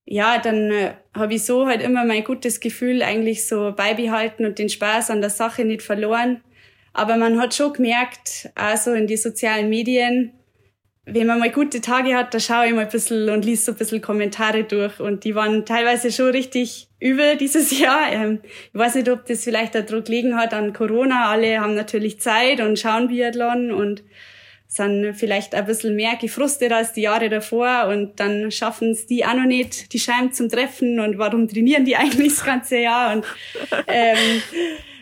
[0.04, 4.58] ja, dann äh, habe ich so halt immer mein gutes Gefühl eigentlich so beibehalten und
[4.58, 6.42] den Spaß an der Sache nicht verloren.
[6.92, 10.32] Aber man hat schon gemerkt, also in die sozialen Medien,
[11.06, 13.72] wenn man mal gute Tage hat, da schaue ich mal ein bisschen und liest so
[13.72, 15.00] ein bisschen Kommentare durch.
[15.00, 18.12] Und die waren teilweise schon richtig übel dieses Jahr.
[18.12, 21.30] Ähm, ich weiß nicht, ob das vielleicht daran gelegen hat an Corona.
[21.30, 24.02] Alle haben natürlich Zeit und schauen Biathlon und
[24.70, 29.24] sind vielleicht ein bisschen mehr gefrustet als die Jahre davor und dann schaffen es die
[29.24, 33.16] auch noch nicht, die Scheiben zum Treffen und warum trainieren die eigentlich das ganze Jahr
[33.16, 33.24] und
[33.88, 34.42] ähm,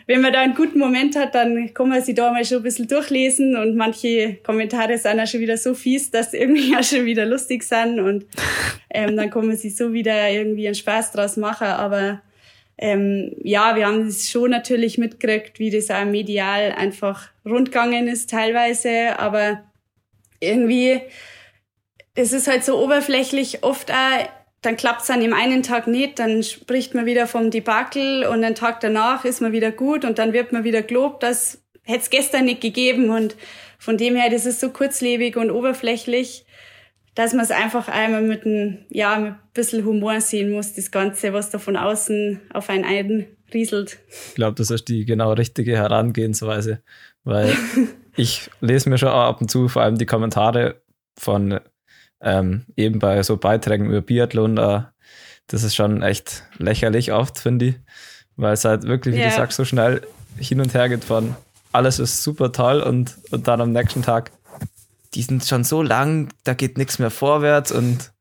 [0.09, 2.63] wenn man da einen guten Moment hat, dann kann man sich da mal schon ein
[2.63, 6.83] bisschen durchlesen und manche Kommentare sind auch schon wieder so fies, dass sie irgendwie auch
[6.83, 8.25] schon wieder lustig sind und
[8.89, 12.23] ähm, dann kann man sich so wieder irgendwie einen Spaß draus machen, aber
[12.79, 18.31] ähm, ja, wir haben es schon natürlich mitgekriegt, wie das auch medial einfach rundgegangen ist
[18.31, 19.63] teilweise, aber
[20.39, 21.01] irgendwie,
[22.15, 24.27] es ist halt so oberflächlich oft auch
[24.61, 28.41] dann klappt es an dem einen Tag nicht, dann spricht man wieder vom Debakel und
[28.41, 32.01] den Tag danach ist man wieder gut und dann wird man wieder gelobt, das hätte
[32.01, 33.35] es gestern nicht gegeben und
[33.77, 36.45] von dem her, das ist so kurzlebig und oberflächlich,
[37.15, 40.91] dass man es einfach einmal mit ein, ja, mit ein bisschen Humor sehen muss, das
[40.91, 43.99] Ganze, was da von außen auf einen einrieselt.
[44.27, 46.81] Ich glaube, das ist die genau richtige Herangehensweise,
[47.23, 47.55] weil
[48.17, 50.81] ich lese mir schon ab und zu vor allem die Kommentare
[51.17, 51.59] von
[52.21, 54.93] ähm, eben bei so Beiträgen über Biathlon, da,
[55.47, 57.75] das ist schon echt lächerlich oft, finde ich,
[58.35, 59.29] weil es halt wirklich, wie yeah.
[59.29, 60.01] du sagst, so schnell
[60.37, 61.35] hin und her geht von
[61.71, 64.31] alles ist super toll und, und dann am nächsten Tag,
[65.13, 68.11] die sind schon so lang, da geht nichts mehr vorwärts und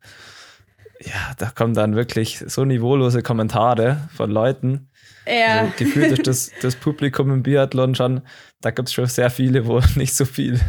[1.00, 4.90] ja, da kommen dann wirklich so niveaulose Kommentare von Leuten.
[5.26, 5.60] Ja.
[5.60, 8.22] Also gefühlt ist das, das Publikum im Biathlon schon,
[8.60, 10.60] da gibt es schon sehr viele, wo nicht so viel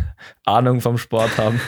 [0.45, 1.59] Ahnung vom Sport haben.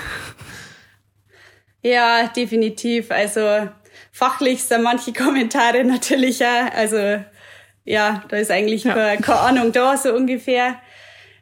[1.84, 3.12] Ja, definitiv.
[3.12, 3.70] Also
[4.12, 6.74] fachlich sind manche Kommentare natürlich auch.
[6.74, 7.24] Also
[7.84, 8.94] ja, da ist eigentlich ja.
[8.94, 10.76] keine, keine Ahnung da, so ungefähr.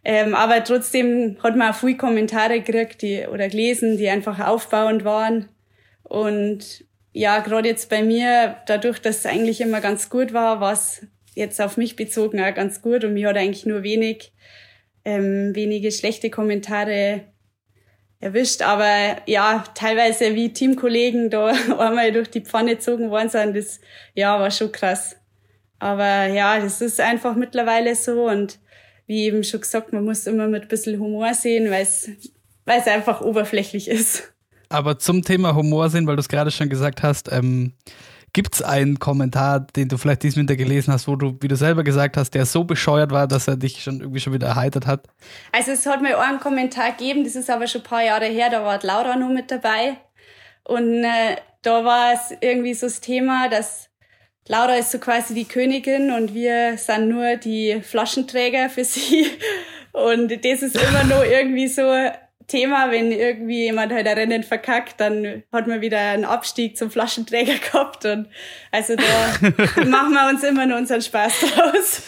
[0.03, 5.03] Ähm, aber trotzdem hat man auch viele Kommentare gekriegt die, oder gelesen, die einfach aufbauend
[5.03, 5.49] waren.
[6.03, 10.73] Und ja, gerade jetzt bei mir, dadurch, dass es eigentlich immer ganz gut war, war
[10.73, 14.33] es jetzt auf mich bezogen auch ganz gut und mir hat eigentlich nur wenig,
[15.05, 17.25] ähm, wenige schlechte Kommentare
[18.19, 18.61] erwischt.
[18.61, 23.79] Aber ja, teilweise wie Teamkollegen da einmal durch die Pfanne gezogen worden sind, das
[24.13, 25.15] ja, war schon krass.
[25.79, 28.59] Aber ja, das ist einfach mittlerweile so und
[29.07, 32.09] wie eben schon gesagt, man muss immer mit ein bisschen Humor sehen, weil es
[32.69, 34.31] weil es einfach oberflächlich ist.
[34.69, 37.73] Aber zum Thema Humor sehen, weil du es gerade schon gesagt hast, ähm,
[38.33, 41.55] Gibt es einen Kommentar, den du vielleicht diesen Winter gelesen hast, wo du, wie du
[41.55, 44.85] selber gesagt hast, der so bescheuert war, dass er dich schon irgendwie schon wieder erheitert
[44.85, 45.07] hat?
[45.51, 48.49] Also es hat mir einen Kommentar gegeben, das ist aber schon ein paar Jahre her,
[48.49, 49.97] da war Laura noch mit dabei.
[50.63, 53.89] Und äh, da war es irgendwie so das Thema, dass
[54.47, 59.27] Laura ist so quasi die Königin und wir sind nur die Flaschenträger für sie.
[59.91, 61.81] Und das ist immer nur irgendwie so
[62.49, 66.91] Thema, wenn irgendwie jemand halt ein Rennen verkackt, dann hat man wieder einen Abstieg zum
[66.91, 68.27] Flaschenträger gehabt und
[68.71, 69.03] also da
[69.85, 72.03] machen wir uns immer nur unseren Spaß draus.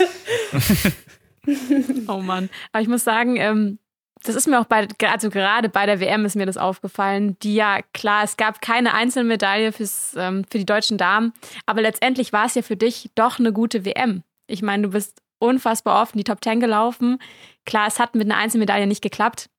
[2.07, 2.49] oh Mann.
[2.73, 3.79] Aber ich muss sagen, ähm,
[4.23, 7.55] das ist mir auch bei, also gerade bei der WM ist mir das aufgefallen, die
[7.55, 11.33] ja, klar, es gab keine Einzelmedaille fürs, ähm, für die deutschen Damen,
[11.65, 14.23] aber letztendlich war es ja für dich doch eine gute WM.
[14.47, 17.17] Ich meine, du bist unfassbar oft in die Top Ten gelaufen.
[17.65, 19.49] Klar, es hat mit einer Einzelmedaille nicht geklappt,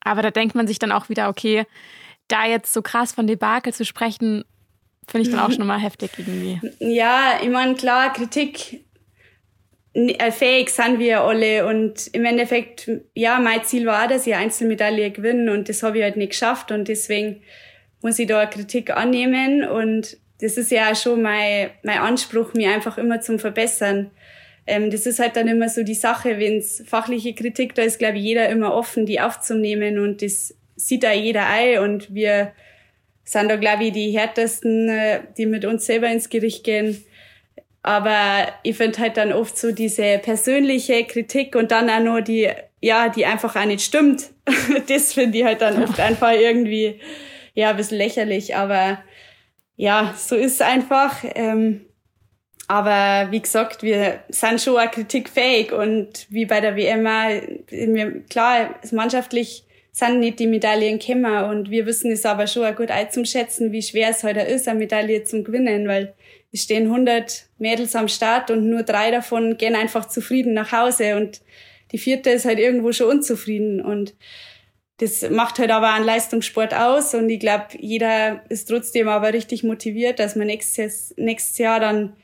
[0.00, 1.64] aber da denkt man sich dann auch wieder, okay,
[2.28, 4.44] da jetzt so krass von Debakel zu sprechen,
[5.06, 6.60] finde ich dann auch schon mal heftig irgendwie.
[6.78, 8.84] Ja, ich meine, klar, Kritik
[9.94, 15.10] äh, fähig sind wir alle und im Endeffekt, ja, mein Ziel war, dass ich Einzelmedaille
[15.10, 17.42] gewinnen und das habe ich halt nicht geschafft und deswegen
[18.00, 22.72] muss ich da Kritik annehmen und das ist ja auch schon mein, mein Anspruch, mir
[22.72, 24.10] einfach immer zum Verbessern
[24.66, 27.98] ähm, das ist halt dann immer so die Sache, wenn es fachliche Kritik, da ist,
[27.98, 32.52] glaube ich, jeder immer offen, die aufzunehmen und das sieht da jeder ein und wir
[33.24, 37.04] sind da, glaube ich, die härtesten, äh, die mit uns selber ins Gericht gehen.
[37.82, 42.48] Aber ich finde halt dann oft so diese persönliche Kritik und dann auch nur die,
[42.80, 44.30] ja, die einfach auch nicht stimmt.
[44.88, 47.00] das finde ich halt dann oft einfach irgendwie,
[47.54, 48.54] ja, ein bisschen lächerlich.
[48.54, 49.02] Aber
[49.76, 51.24] ja, so ist es einfach.
[51.34, 51.86] Ähm,
[52.72, 58.80] aber wie gesagt, wir sind schon auch kritikfähig und wie bei der WM auch, klar,
[58.92, 63.72] mannschaftlich sind nicht die Medaillen gekommen und wir wissen es aber schon auch gut einzuschätzen,
[63.72, 66.14] wie schwer es heute ist, eine Medaille zu gewinnen, weil
[66.50, 71.18] es stehen 100 Mädels am Start und nur drei davon gehen einfach zufrieden nach Hause
[71.18, 71.42] und
[71.92, 74.14] die vierte ist halt irgendwo schon unzufrieden und
[74.96, 79.62] das macht halt aber einen Leistungssport aus und ich glaube, jeder ist trotzdem aber richtig
[79.62, 82.16] motiviert, dass man nächstes, nächstes Jahr dann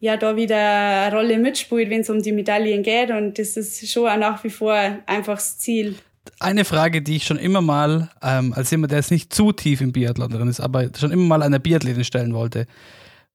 [0.00, 3.88] ja da wieder eine Rolle mitspielt, wenn es um die Medaillen geht und das ist
[3.90, 4.74] schon auch nach wie vor
[5.06, 5.96] einfach das Ziel.
[6.38, 9.80] Eine Frage, die ich schon immer mal, ähm, als jemand, der jetzt nicht zu tief
[9.80, 12.66] im Biathlon drin ist, aber schon immer mal einer Biathletin stellen wollte.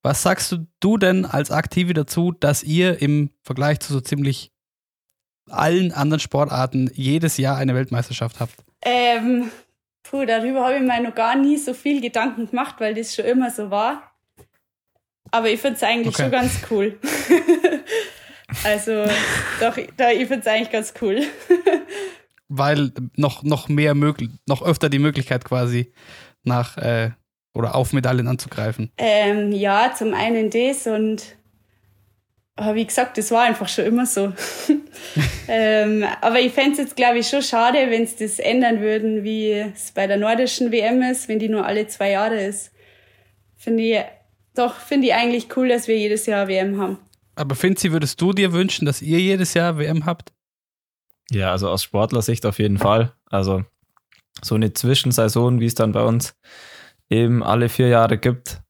[0.02, 4.52] Was sagst du, du denn als Aktive dazu, dass ihr im Vergleich zu so ziemlich
[5.50, 8.56] allen anderen Sportarten jedes Jahr eine Weltmeisterschaft habt?
[8.84, 9.50] Ähm,
[10.04, 13.26] puh, darüber habe ich mir noch gar nie so viel Gedanken gemacht, weil das schon
[13.26, 14.15] immer so war.
[15.32, 16.24] Aber ich finde es eigentlich okay.
[16.24, 17.00] schon ganz cool.
[18.64, 19.06] also,
[19.60, 21.22] doch, doch ich finde es eigentlich ganz cool.
[22.48, 25.92] weil noch, noch mehr möglich, noch öfter die Möglichkeit quasi
[26.44, 27.12] nach äh,
[27.54, 28.92] oder auf Medaillen anzugreifen.
[28.98, 31.36] Ähm, ja, zum einen das und
[32.58, 34.32] aber wie gesagt, das war einfach schon immer so.
[35.50, 39.26] ähm, aber ich fände es jetzt, glaube ich, schon schade, wenn es das ändern würden,
[39.26, 42.72] wie es bei der nordischen WM ist, wenn die nur alle zwei Jahre ist.
[43.58, 44.00] Finde ich,
[44.58, 46.98] doch, finde ich eigentlich cool, dass wir jedes Jahr WM haben.
[47.36, 50.32] Aber Finzi, würdest du dir wünschen, dass ihr jedes Jahr WM habt?
[51.32, 53.14] Ja, also aus Sportlersicht auf jeden Fall.
[53.30, 53.66] Also
[54.42, 56.36] so eine Zwischensaison, wie es dann bei uns
[57.10, 58.62] eben alle vier Jahre gibt.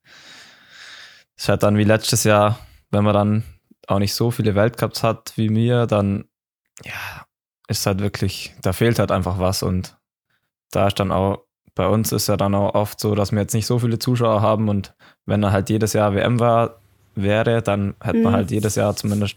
[1.36, 2.58] Es wird dann wie letztes Jahr,
[2.90, 3.44] wenn man dann
[3.86, 6.24] auch nicht so viele Weltcups hat wie mir, dann
[6.84, 7.26] ja,
[7.68, 9.96] ist halt wirklich, da fehlt halt einfach was und
[10.70, 11.44] da ist dann auch,
[11.74, 14.40] bei uns ist ja dann auch oft so, dass wir jetzt nicht so viele Zuschauer
[14.40, 14.94] haben und
[15.26, 16.80] wenn er halt jedes Jahr WM war,
[17.14, 18.36] wäre, dann hätte man mhm.
[18.36, 19.36] halt jedes Jahr zumindest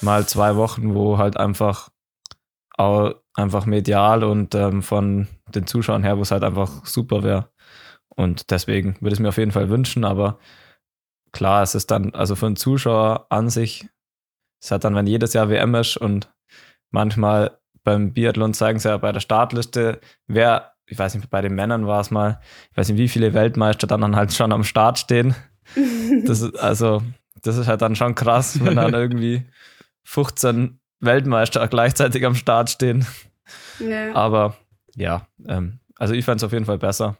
[0.00, 1.90] mal zwei Wochen, wo halt einfach
[2.76, 7.50] auch einfach medial und ähm, von den Zuschauern her, wo es halt einfach super wäre.
[8.08, 10.38] Und deswegen würde ich es mir auf jeden Fall wünschen, aber
[11.32, 13.88] klar, es ist dann, also für einen Zuschauer an sich,
[14.60, 16.32] es hat dann, wenn jedes Jahr WM ist und
[16.90, 21.54] manchmal beim Biathlon zeigen sie ja bei der Startliste, wer, ich weiß nicht, bei den
[21.54, 24.64] Männern war es mal, ich weiß nicht, wie viele Weltmeister dann, dann halt schon am
[24.64, 25.34] Start stehen.
[26.24, 27.02] Das ist, also,
[27.42, 29.42] das ist halt dann schon krass, wenn dann irgendwie
[30.04, 33.06] 15 Weltmeister gleichzeitig am Start stehen.
[33.78, 34.14] Ja.
[34.14, 34.56] Aber
[34.96, 37.16] ja, ähm, also ich fand es auf jeden Fall besser.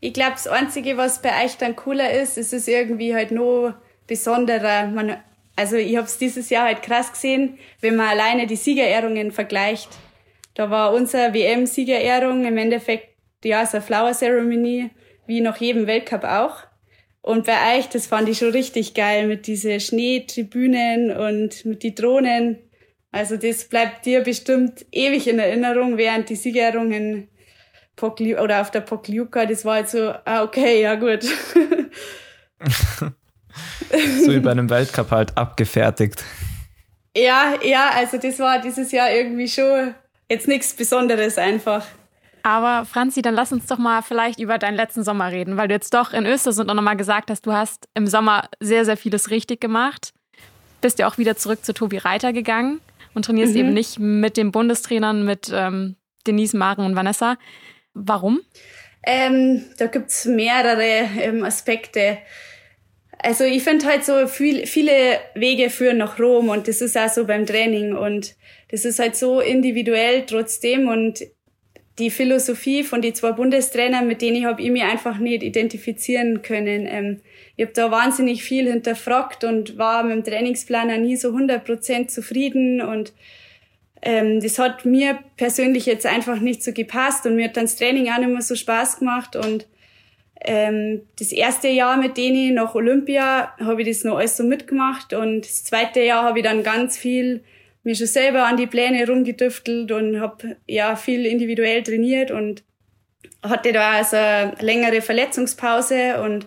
[0.00, 3.74] Ich glaube, das Einzige, was bei euch dann cooler ist, ist es irgendwie halt noch
[4.06, 4.88] besonderer.
[4.88, 5.16] Man,
[5.56, 9.88] also ich habe es dieses Jahr halt krass gesehen, wenn man alleine die Siegerehrungen vergleicht.
[10.58, 13.10] Da war unsere WM-Siegerehrung im Endeffekt
[13.44, 14.90] ja so eine Flower Ceremony,
[15.28, 16.64] wie nach jedem Weltcup auch.
[17.20, 21.94] Und bei euch, das fand ich schon richtig geil mit diese Schneetribünen und mit die
[21.94, 22.58] Drohnen.
[23.12, 27.28] Also das bleibt dir bestimmt ewig in Erinnerung, während die Siegerehrungen
[27.94, 31.22] Pokli oder auf der Pokljuka, das war halt so, ah, okay, ja gut.
[31.22, 33.06] so
[34.26, 36.24] wie bei einem Weltcup halt abgefertigt.
[37.16, 39.94] Ja, ja, also das war dieses Jahr irgendwie schon
[40.28, 41.86] jetzt nichts Besonderes einfach.
[42.42, 45.74] Aber Franzi, dann lass uns doch mal vielleicht über deinen letzten Sommer reden, weil du
[45.74, 49.30] jetzt doch in Östersund auch nochmal gesagt hast, du hast im Sommer sehr, sehr vieles
[49.30, 50.12] richtig gemacht.
[50.80, 52.80] Bist ja auch wieder zurück zu Tobi Reiter gegangen
[53.14, 53.60] und trainierst mhm.
[53.60, 57.36] eben nicht mit den Bundestrainern, mit ähm, Denise, Maren und Vanessa.
[57.94, 58.40] Warum?
[59.04, 62.18] Ähm, da gibt's mehrere ähm, Aspekte.
[63.18, 67.08] Also ich finde halt so viel, viele Wege führen nach Rom und das ist auch
[67.08, 68.36] so beim Training und
[68.70, 71.22] das ist halt so individuell trotzdem und
[71.98, 76.42] die Philosophie von die zwei Bundestrainern, mit denen ich habe ich mich einfach nicht identifizieren
[76.42, 76.86] können.
[76.88, 77.20] Ähm,
[77.56, 82.80] ich habe da wahnsinnig viel hinterfragt und war mit dem Trainingsplaner nie so 100% zufrieden
[82.80, 83.12] und
[84.00, 87.74] ähm, das hat mir persönlich jetzt einfach nicht so gepasst und mir hat dann das
[87.74, 89.66] Training auch nicht mehr so Spaß gemacht und
[90.40, 95.14] ähm, das erste Jahr mit denen nach Olympia habe ich das noch alles so mitgemacht
[95.14, 97.42] und das zweite Jahr habe ich dann ganz viel
[97.88, 102.62] mir schon selber an die Pläne rumgedüftelt und habe ja viel individuell trainiert und
[103.42, 106.46] hatte da also längere Verletzungspause und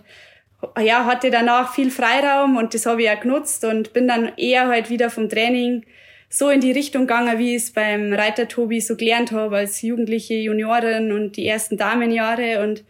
[0.80, 4.68] ja, hatte danach viel Freiraum und das habe ich auch genutzt und bin dann eher
[4.68, 5.84] halt wieder vom Training
[6.30, 9.82] so in die Richtung gegangen, wie ich es beim Reiter Tobi so gelernt habe als
[9.82, 12.84] jugendliche Juniorin und die ersten Damenjahre und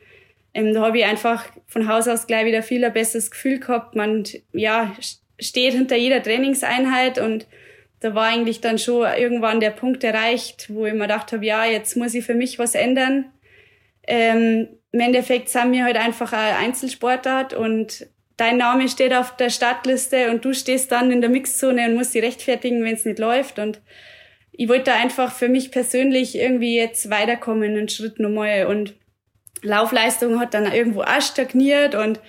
[0.53, 3.95] ähm, da habe ich einfach von Haus aus gleich wieder viel ein besseres Gefühl gehabt.
[3.95, 4.93] Man ja,
[5.39, 7.47] steht hinter jeder Trainingseinheit und
[8.01, 11.65] da war eigentlich dann schon irgendwann der Punkt erreicht, wo ich mir gedacht habe, ja,
[11.65, 13.31] jetzt muss ich für mich was ändern.
[14.07, 19.51] Ähm, Im Endeffekt sind wir halt einfach ein Einzelsportart und dein Name steht auf der
[19.51, 23.19] Startliste und du stehst dann in der Mixzone und musst dich rechtfertigen, wenn es nicht
[23.19, 23.59] läuft.
[23.59, 23.79] Und
[24.51, 28.65] ich wollte einfach für mich persönlich irgendwie jetzt weiterkommen, einen Schritt nochmal.
[28.65, 28.95] Und
[29.61, 32.19] Laufleistung hat dann irgendwo auch stagniert und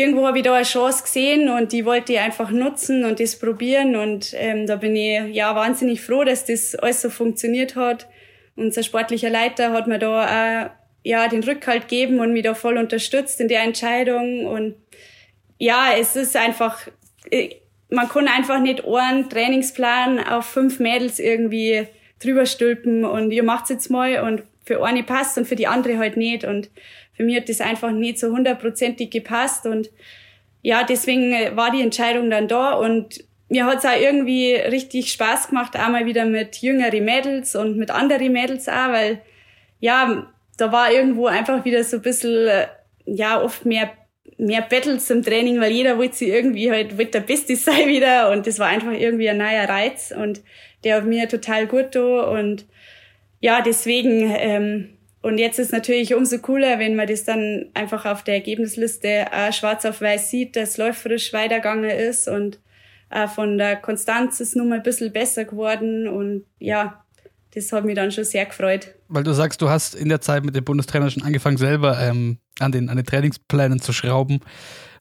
[0.00, 3.38] irgendwo habe ich da eine Chance gesehen und die wollte ich einfach nutzen und das
[3.38, 3.96] probieren.
[3.96, 8.08] Und ähm, da bin ich ja wahnsinnig froh, dass das alles so funktioniert hat.
[8.56, 10.70] Unser sportlicher Leiter hat mir da auch
[11.02, 14.46] ja, den Rückhalt gegeben und mich da voll unterstützt in der Entscheidung.
[14.46, 14.74] Und
[15.58, 16.88] ja, es ist einfach,
[17.30, 17.56] äh,
[17.88, 21.86] man kann einfach nicht einen Trainingsplan auf fünf Mädels irgendwie
[22.22, 25.98] drüber stülpen und ihr macht's jetzt mal und für eine passt und für die andere
[25.98, 26.44] halt nicht.
[26.44, 26.70] Und
[27.20, 29.66] für mich hat das einfach nicht so hundertprozentig gepasst.
[29.66, 29.90] Und
[30.62, 35.48] ja, deswegen äh, war die Entscheidung dann da und mir hat's auch irgendwie richtig Spaß
[35.48, 39.20] gemacht, einmal wieder mit jüngeren Mädels und mit anderen Mädels auch, weil
[39.80, 42.68] ja, da war irgendwo einfach wieder so ein bisschen, äh,
[43.04, 43.90] ja, oft mehr
[44.38, 48.30] mehr Battles im Training, weil jeder wollte sie irgendwie halt, wollte der Beste sein wieder
[48.30, 50.40] und das war einfach irgendwie ein neuer Reiz und
[50.84, 52.64] der hat mir total gut da und
[53.40, 58.24] ja, deswegen, ähm, und jetzt ist natürlich umso cooler, wenn man das dann einfach auf
[58.24, 62.58] der Ergebnisliste äh, schwarz auf weiß sieht, dass läuferisch weitergegangen ist und
[63.10, 67.04] äh, von der Konstanz ist nun mal ein bisschen besser geworden und ja,
[67.52, 68.94] das hat mich dann schon sehr gefreut.
[69.08, 72.38] Weil du sagst, du hast in der Zeit mit dem Bundestrainer schon angefangen, selber ähm,
[72.60, 74.40] an, den, an den Trainingsplänen zu schrauben.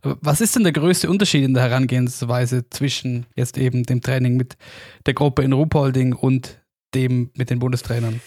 [0.01, 4.57] Was ist denn der größte Unterschied in der Herangehensweise zwischen jetzt eben dem Training mit
[5.05, 6.59] der Gruppe in Ruhpolding und
[6.95, 8.21] dem mit den Bundestrainern?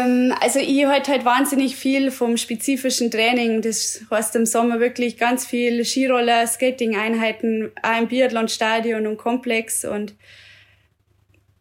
[0.00, 3.62] Ähm, also ich halte halt wahnsinnig viel vom spezifischen Training.
[3.62, 10.14] Das heißt im Sommer wirklich ganz viel Skiroller, Skating-Einheiten, auch im Biathlon-Stadion und Komplex und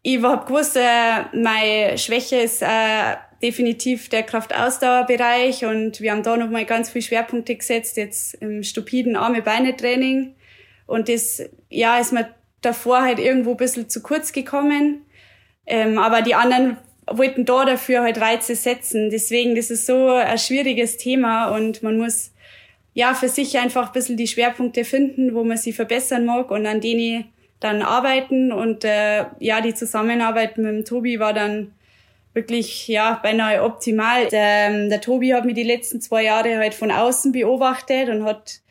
[0.02, 6.38] ich habe gewusst, äh, meine Schwäche ist äh, definitiv der Kraftausdauerbereich und wir haben da
[6.38, 10.36] nochmal ganz viele Schwerpunkte gesetzt, jetzt im stupiden Arme-Beine-Training.
[10.88, 15.06] Und das, ja, ist mir davor halt irgendwo ein bisschen zu kurz gekommen.
[15.66, 16.78] Ähm, aber die anderen
[17.12, 19.10] wollten da dafür halt Reize setzen.
[19.10, 22.32] Deswegen, das ist so ein schwieriges Thema und man muss
[22.94, 26.66] ja für sich einfach ein bisschen die Schwerpunkte finden, wo man sie verbessern mag und
[26.66, 27.26] an denen
[27.60, 31.74] dann arbeiten und äh, ja, die Zusammenarbeit mit dem Tobi war dann
[32.34, 34.28] wirklich ja beinahe optimal.
[34.28, 38.24] Der, ähm, der Tobi hat mir die letzten zwei Jahre halt von außen beobachtet und
[38.24, 38.62] hat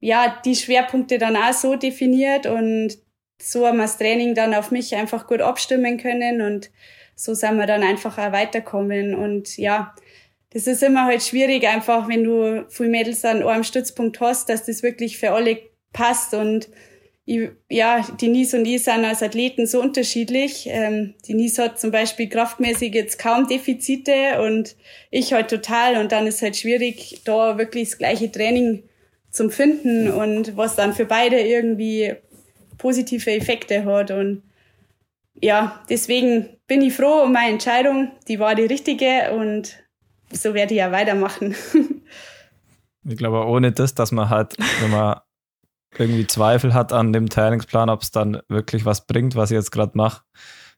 [0.00, 2.96] ja die Schwerpunkte dann auch so definiert und
[3.40, 6.70] so haben wir das Training dann auf mich einfach gut abstimmen können und
[7.18, 9.94] so sind wir dann einfach auch weiterkommen und ja,
[10.50, 14.64] das ist immer halt schwierig einfach, wenn du viele Mädels an einem Stützpunkt hast, dass
[14.64, 15.58] das wirklich für alle
[15.92, 16.68] passt und
[17.24, 20.66] ich, ja, Denise und ich sind als Athleten so unterschiedlich.
[20.70, 24.76] Ähm, Denise hat zum Beispiel kraftmäßig jetzt kaum Defizite und
[25.10, 25.98] ich halt total.
[25.98, 28.84] Und dann ist halt schwierig, da wirklich das gleiche Training
[29.30, 32.14] zum Finden und was dann für beide irgendwie
[32.78, 34.10] positive Effekte hat.
[34.10, 34.42] Und
[35.38, 38.12] ja, deswegen bin ich froh um meine Entscheidung.
[38.28, 39.76] Die war die richtige und
[40.30, 41.56] so werde ich ja weitermachen.
[43.08, 45.20] ich glaube, ohne das, dass man halt, wenn man
[45.96, 49.72] irgendwie Zweifel hat an dem Trainingsplan, ob es dann wirklich was bringt, was ich jetzt
[49.72, 50.22] gerade mache.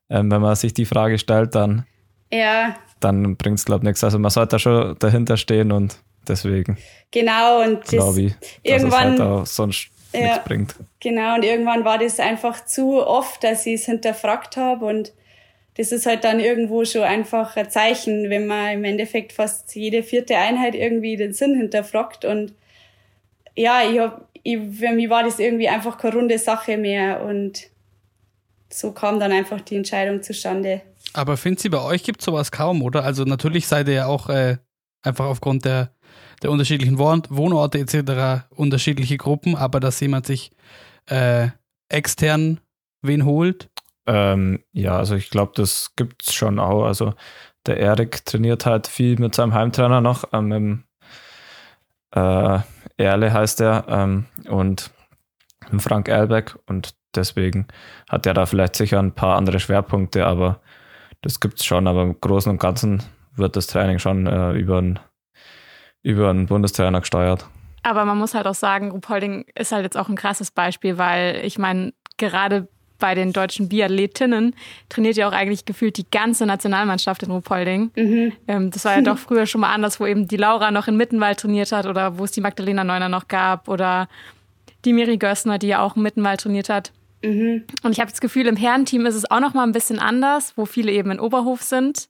[0.09, 1.85] Ähm, wenn man sich die Frage stellt, dann,
[2.33, 2.77] ja.
[3.01, 4.05] dann bringt es, glaube ich, nichts.
[4.05, 6.79] Also man sollte da schon dahinter stehen und deswegen.
[7.11, 10.75] Genau, und glaube ich, irgendwann, es halt auch sonst ja, nichts bringt.
[11.01, 15.13] Genau, und irgendwann war das einfach zu oft, dass ich es hinterfragt habe und
[15.81, 20.03] das ist halt dann irgendwo schon einfach ein Zeichen, wenn man im Endeffekt fast jede
[20.03, 22.53] vierte Einheit irgendwie den Sinn hinterfragt und
[23.57, 27.63] ja, ich hab, ich, für mich war das irgendwie einfach keine runde Sache mehr und
[28.71, 30.83] so kam dann einfach die Entscheidung zustande.
[31.15, 33.03] Aber findet Sie, bei euch gibt es sowas kaum, oder?
[33.03, 34.59] Also natürlich seid ihr ja auch äh,
[35.03, 35.95] einfach aufgrund der,
[36.43, 38.45] der unterschiedlichen Wohnorte etc.
[38.55, 40.51] unterschiedliche Gruppen, aber dass jemand sich
[41.07, 41.49] äh,
[41.89, 42.61] extern
[43.01, 43.71] wen holt?
[44.07, 46.85] Ähm, ja, also ich glaube, das gibt es schon auch.
[46.85, 47.15] Also
[47.67, 50.85] der Erik trainiert halt viel mit seinem Heimtrainer noch, ähm,
[52.13, 52.59] äh,
[52.97, 54.91] Erle heißt er, ähm, und
[55.79, 57.69] Frank Erlbeck und deswegen
[58.09, 60.61] hat er da vielleicht sicher ein paar andere Schwerpunkte, aber
[61.23, 63.03] das gibt es schon, aber im Großen und Ganzen
[63.37, 64.99] wird das Training schon äh, über einen
[66.03, 67.47] über einen Bundestrainer gesteuert.
[67.83, 71.43] Aber man muss halt auch sagen, Rupolding ist halt jetzt auch ein krasses Beispiel, weil
[71.45, 72.69] ich meine, gerade
[73.01, 74.55] bei den deutschen Biathletinnen
[74.89, 77.91] trainiert ja auch eigentlich gefühlt die ganze Nationalmannschaft in Ruhpolding.
[77.97, 78.33] Mhm.
[78.47, 80.97] Ähm, das war ja doch früher schon mal anders, wo eben die Laura noch in
[80.97, 84.09] Mittenwald trainiert hat oder wo es die Magdalena Neuner noch gab oder
[84.85, 86.93] die Miri Gössner, die ja auch im Mittenwald trainiert hat.
[87.23, 87.65] Mhm.
[87.83, 90.55] Und ich habe das Gefühl, im Herrenteam ist es auch noch mal ein bisschen anders,
[90.57, 92.09] wo viele eben in Oberhof sind.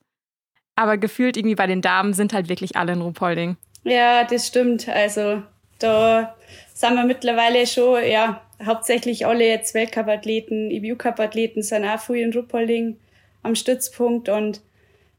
[0.76, 3.57] Aber gefühlt irgendwie bei den Damen sind halt wirklich alle in Ruhpolding.
[3.84, 4.88] Ja, das stimmt.
[4.88, 5.43] Also
[5.78, 6.34] da
[6.74, 12.96] sind wir mittlerweile schon, ja, hauptsächlich alle jetzt Weltcup-Athleten, IBU-Cup-Athleten sind auch viel in Ruppolding
[13.42, 14.61] am Stützpunkt und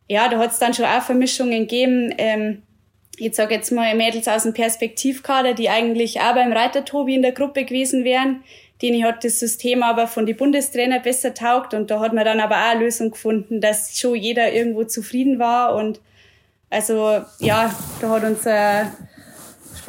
[0.07, 2.13] ja, da hat es dann schon auch Vermischungen gegeben.
[2.17, 2.63] Ähm,
[3.17, 7.21] ich sage jetzt mal Mädels aus dem Perspektivkader, die eigentlich auch beim Reiter Tobi in
[7.21, 8.43] der Gruppe gewesen wären.
[8.81, 12.39] Denen hat das System aber von den Bundestrainer besser taugt und da hat man dann
[12.39, 16.01] aber auch eine Lösung gefunden, dass schon jeder irgendwo zufrieden war und
[16.69, 18.91] also ja, da hat unser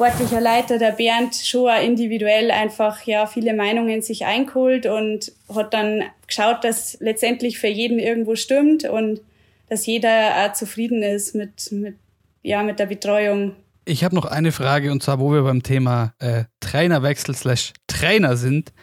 [0.03, 6.03] sportlicher Leiter, der Bernd, schon individuell einfach ja viele Meinungen sich eingeholt und hat dann
[6.27, 9.21] geschaut, dass letztendlich für jeden irgendwo stimmt und
[9.69, 11.95] dass jeder auch zufrieden ist mit, mit,
[12.41, 13.53] ja, mit der Betreuung.
[13.85, 18.35] Ich habe noch eine Frage und zwar, wo wir beim Thema äh, Trainerwechsel slash Trainer
[18.35, 18.73] sind.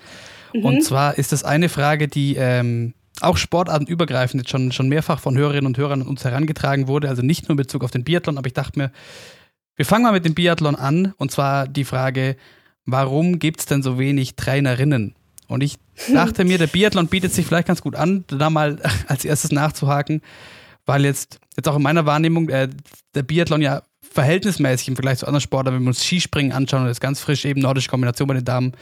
[0.54, 0.64] Mhm.
[0.64, 5.36] Und zwar ist das eine Frage, die ähm, auch sportartenübergreifend jetzt schon, schon mehrfach von
[5.36, 7.10] Hörerinnen und Hörern an uns herangetragen wurde.
[7.10, 8.90] Also nicht nur in Bezug auf den Biathlon, aber ich dachte mir,
[9.80, 12.36] wir fangen mal mit dem Biathlon an und zwar die Frage,
[12.84, 15.14] warum gibt es denn so wenig Trainerinnen?
[15.48, 15.78] Und ich
[16.12, 18.76] dachte mir, der Biathlon bietet sich vielleicht ganz gut an, da mal
[19.08, 20.20] als erstes nachzuhaken,
[20.84, 22.68] weil jetzt, jetzt auch in meiner Wahrnehmung äh,
[23.14, 26.88] der Biathlon ja verhältnismäßig im Vergleich zu anderen Sportarten, wenn wir uns Skispringen anschauen und
[26.88, 28.72] das ganz frisch eben nordische Kombination bei den Damen,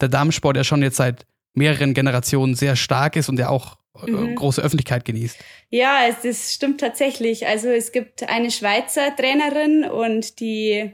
[0.00, 4.34] der Damensport ja schon jetzt seit mehreren Generationen sehr stark ist und ja auch mhm.
[4.34, 5.38] große Öffentlichkeit genießt.
[5.70, 7.46] Ja, es, das stimmt tatsächlich.
[7.46, 10.92] Also es gibt eine Schweizer Trainerin und die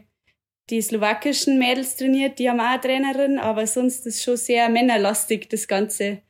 [0.70, 5.48] die slowakischen Mädels trainiert, die haben auch eine Trainerin, aber sonst ist schon sehr männerlastig,
[5.48, 6.22] das Ganze.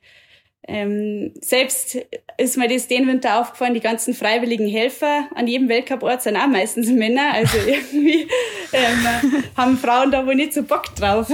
[0.67, 1.97] Ähm, selbst
[2.37, 6.47] ist mir das den Winter aufgefallen, die ganzen freiwilligen Helfer an jedem Weltcuport sind auch
[6.47, 8.27] meistens Männer, also irgendwie
[8.73, 11.31] ähm, haben Frauen da wohl nicht so Bock drauf.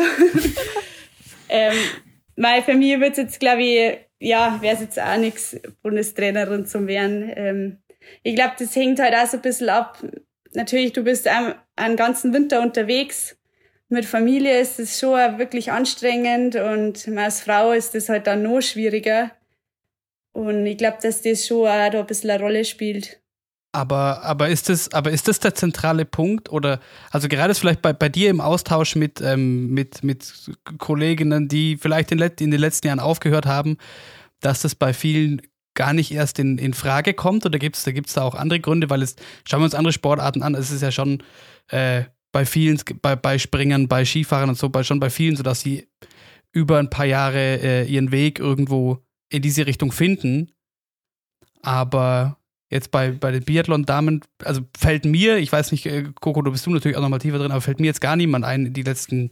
[1.50, 1.76] ähm,
[2.36, 7.32] meine Familie wird jetzt, glaube ich, ja, wäre es jetzt auch nichts, Bundestrainerin zu werden.
[7.36, 7.78] Ähm,
[8.24, 10.04] ich glaube, das hängt halt auch so ein bisschen ab.
[10.54, 13.38] Natürlich, du bist einen, einen ganzen Winter unterwegs.
[13.90, 18.62] Mit Familie ist es schon wirklich anstrengend und als Frau ist das halt dann noch
[18.62, 19.32] schwieriger.
[20.34, 23.22] Und ich glaube, dass das schon auch da ein bisschen eine Rolle spielt.
[23.78, 26.52] Aber, aber, ist das, aber ist das der zentrale Punkt?
[26.52, 26.80] Oder
[27.12, 30.50] also gerade vielleicht bei, bei dir im Austausch mit, ähm, mit, mit
[30.80, 33.78] Kolleginnen, die vielleicht in, in, den letzten Jahren aufgehört haben,
[34.40, 35.44] dass das bei vielen
[35.76, 37.46] gar nicht erst in, in Frage kommt?
[37.46, 38.90] Oder gibt es da, gibt's da auch andere Gründe?
[38.90, 39.16] Weil es,
[39.48, 41.22] schauen wir uns andere Sportarten an, es ist ja schon
[41.68, 45.44] äh, bei vielen, bei, bei Springern, bei Skifahrern und so, bei, schon bei vielen, so
[45.44, 45.88] dass sie
[46.52, 50.52] über ein paar Jahre äh, ihren Weg irgendwo in diese Richtung finden.
[51.62, 52.40] Aber
[52.70, 56.66] Jetzt bei, bei den Biathlon-Damen, also fällt mir, ich weiß nicht, äh, Coco, du bist
[56.66, 59.32] du natürlich auch nochmal tiefer drin, aber fällt mir jetzt gar niemand ein, die letzten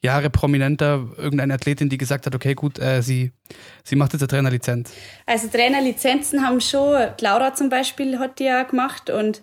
[0.00, 3.30] Jahre prominenter, irgendeine Athletin, die gesagt hat, okay, gut, äh, sie,
[3.84, 4.92] sie macht jetzt eine Trainerlizenz.
[5.26, 9.42] Also Trainerlizenzen haben schon, Laura zum Beispiel hat die ja gemacht und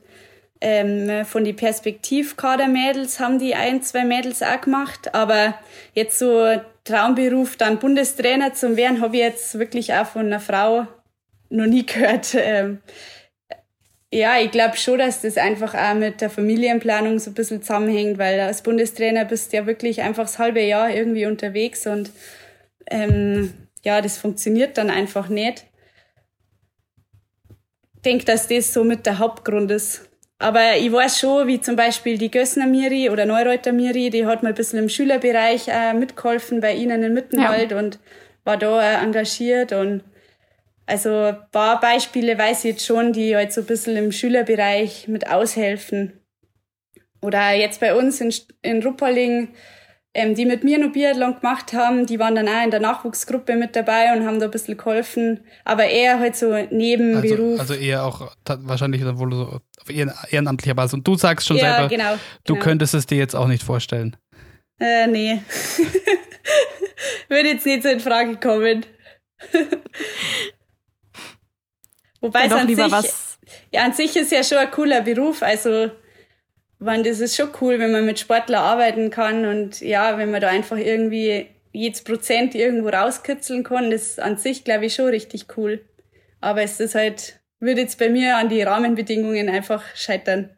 [0.62, 5.54] ähm, von Perspektivkader-Mädels haben die ein, zwei Mädels auch gemacht, aber
[5.94, 10.88] jetzt so Traumberuf, dann Bundestrainer zum werden, habe ich jetzt wirklich auch von einer Frau
[11.50, 12.36] noch nie gehört.
[12.38, 12.80] Ähm,
[14.12, 18.18] ja, ich glaube schon, dass das einfach auch mit der Familienplanung so ein bisschen zusammenhängt,
[18.18, 22.12] weil als Bundestrainer bist du ja wirklich einfach das halbe Jahr irgendwie unterwegs und
[22.90, 23.54] ähm,
[23.84, 25.66] ja, das funktioniert dann einfach nicht.
[27.96, 30.10] Ich denke, dass das so mit der Hauptgrund ist.
[30.40, 34.42] Aber ich weiß schon, wie zum Beispiel die Gössner Miri oder Neureuter Miri, die hat
[34.42, 37.78] mal ein bisschen im Schülerbereich äh, mitgeholfen bei ihnen in Mittenwald ja.
[37.78, 38.00] und
[38.46, 40.02] war da äh, engagiert und
[40.90, 45.08] also ein paar Beispiele weiß ich jetzt schon, die halt so ein bisschen im Schülerbereich
[45.08, 46.14] mit aushelfen.
[47.22, 48.34] Oder jetzt bei uns in,
[48.64, 49.50] in Rupperling,
[50.16, 53.56] ähm, die mit mir noch Biathlon gemacht haben, die waren dann auch in der Nachwuchsgruppe
[53.56, 55.42] mit dabei und haben da ein bisschen geholfen.
[55.64, 57.60] Aber eher halt so Nebenberuf.
[57.60, 59.90] Also, also eher auch wahrscheinlich wohl so auf
[60.32, 60.96] ehrenamtlicher Basis.
[60.96, 62.16] Und du sagst schon ja, selber, genau,
[62.46, 62.66] du genau.
[62.66, 64.18] könntest es dir jetzt auch nicht vorstellen.
[64.80, 65.40] Äh, nee.
[67.30, 68.86] Würde jetzt nicht so in Frage kommen.
[72.22, 73.14] Wobei es an sich,
[73.72, 75.42] ja, an sich ist ja schon ein cooler Beruf.
[75.42, 75.92] Also,
[76.80, 80.42] man, das ist schon cool, wenn man mit Sportler arbeiten kann und ja, wenn man
[80.42, 85.08] da einfach irgendwie jedes Prozent irgendwo rauskitzeln kann, das ist an sich, glaube ich, schon
[85.08, 85.86] richtig cool.
[86.42, 90.50] Aber es ist halt, würde jetzt bei mir an die Rahmenbedingungen einfach scheitern.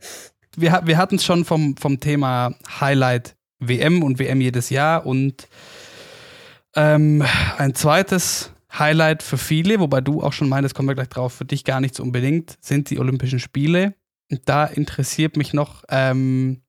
[0.55, 5.47] Wir, wir hatten es schon vom, vom Thema Highlight WM und WM jedes Jahr und
[6.75, 7.23] ähm,
[7.57, 11.45] ein zweites Highlight für viele, wobei du auch schon meinst, kommen wir gleich drauf, für
[11.45, 13.95] dich gar nicht so unbedingt, sind die Olympischen Spiele.
[14.31, 16.61] Und da interessiert mich noch, ähm,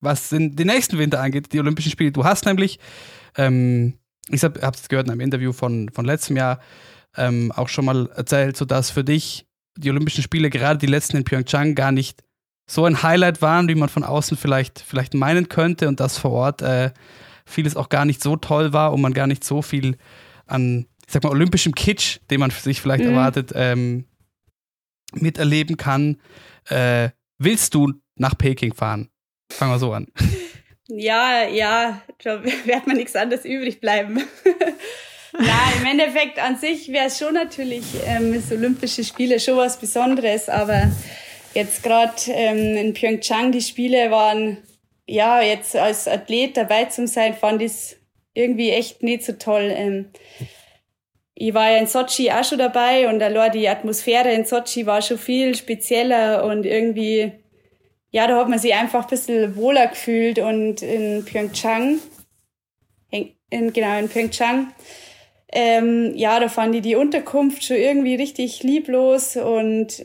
[0.00, 2.12] was den, nächsten Winter angeht, die Olympischen Spiele.
[2.12, 2.78] Du hast nämlich,
[3.36, 3.98] ähm,
[4.28, 6.60] ich habe es gehört in einem Interview von, von letztem Jahr,
[7.16, 9.46] ähm, auch schon mal erzählt, so dass für dich
[9.76, 12.22] die Olympischen Spiele, gerade die letzten in Pyeongchang, gar nicht
[12.66, 16.30] so ein Highlight waren, wie man von außen vielleicht, vielleicht meinen könnte und dass vor
[16.30, 16.92] Ort äh,
[17.44, 19.96] vieles auch gar nicht so toll war und man gar nicht so viel
[20.46, 23.10] an, sag mal, olympischem Kitsch, den man sich vielleicht mhm.
[23.10, 24.06] erwartet, ähm,
[25.12, 26.20] miterleben kann.
[26.68, 29.10] Äh, willst du nach Peking fahren?
[29.50, 30.06] Fangen wir so an.
[30.92, 34.18] Ja, ja, da wird man nichts anderes übrig bleiben.
[35.38, 39.78] ja, im Endeffekt an sich wäre es schon natürlich ähm, das Olympische Spiele schon was
[39.78, 40.90] Besonderes, aber
[41.54, 44.58] jetzt gerade ähm, in Pyeongchang die Spiele waren,
[45.06, 47.96] ja, jetzt als Athlet dabei zu sein, fand ich
[48.34, 49.72] irgendwie echt nicht so toll.
[49.72, 50.06] Ähm,
[51.42, 55.00] ich war ja in Sochi auch schon dabei und allein die Atmosphäre in Sochi war
[55.00, 57.32] schon viel spezieller und irgendwie,
[58.10, 61.98] ja, da hat man sich einfach ein bisschen wohler gefühlt und in Pyeongchang,
[63.08, 64.74] in, genau, in Pyeongchang,
[65.50, 70.04] ähm, ja, da fand ich die Unterkunft schon irgendwie richtig lieblos und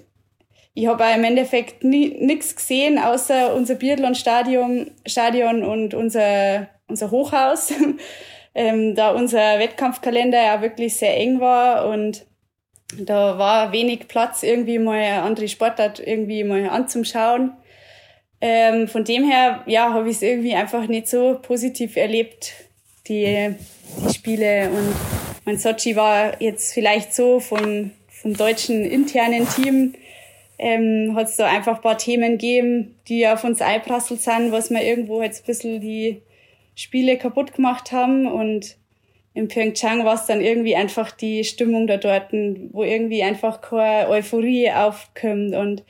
[0.73, 7.73] ich habe im Endeffekt nichts gesehen, außer unser Biathlon-Stadion Stadion und unser, unser Hochhaus.
[8.55, 12.25] ähm, da unser Wettkampfkalender ja wirklich sehr eng war und
[12.97, 17.51] da war wenig Platz, irgendwie mal eine andere Sportart irgendwie mal anzuschauen.
[18.41, 22.53] Ähm, von dem her, ja, habe ich es irgendwie einfach nicht so positiv erlebt,
[23.07, 23.55] die,
[24.07, 24.69] die Spiele.
[24.69, 24.93] Und
[25.45, 29.95] mein Sochi war jetzt vielleicht so von, vom deutschen internen Team,
[30.57, 34.69] ähm, hat es da einfach ein paar Themen gegeben, die auf uns einprasselt sind, was
[34.69, 36.21] wir irgendwo jetzt ein bisschen die
[36.75, 38.77] Spiele kaputt gemacht haben und
[39.33, 44.09] in Pyeongchang war es dann irgendwie einfach die Stimmung da dort, wo irgendwie einfach keine
[44.09, 45.55] Euphorie aufkommt.
[45.55, 45.83] Und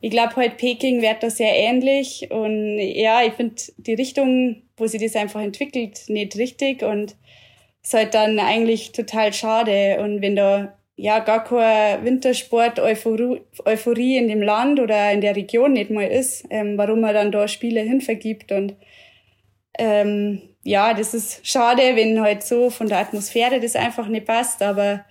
[0.00, 2.28] ich glaube, heute Peking wird das sehr ähnlich.
[2.30, 7.14] Und ja, ich finde die Richtung, wo sie das einfach entwickelt, nicht richtig und
[7.82, 10.00] ist halt dann eigentlich total schade.
[10.02, 15.90] Und wenn da ja gar keine Wintersport-Euphorie in dem Land oder in der Region nicht
[15.90, 18.74] mal ist, ähm, warum man dann da Spiele hinvergibt und
[19.78, 24.62] ähm, ja, das ist schade, wenn halt so von der Atmosphäre das einfach nicht passt,
[24.62, 25.04] aber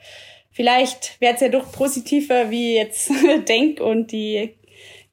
[0.51, 3.11] vielleicht wird es ja doch positiver, wie ich jetzt
[3.47, 4.55] denk und die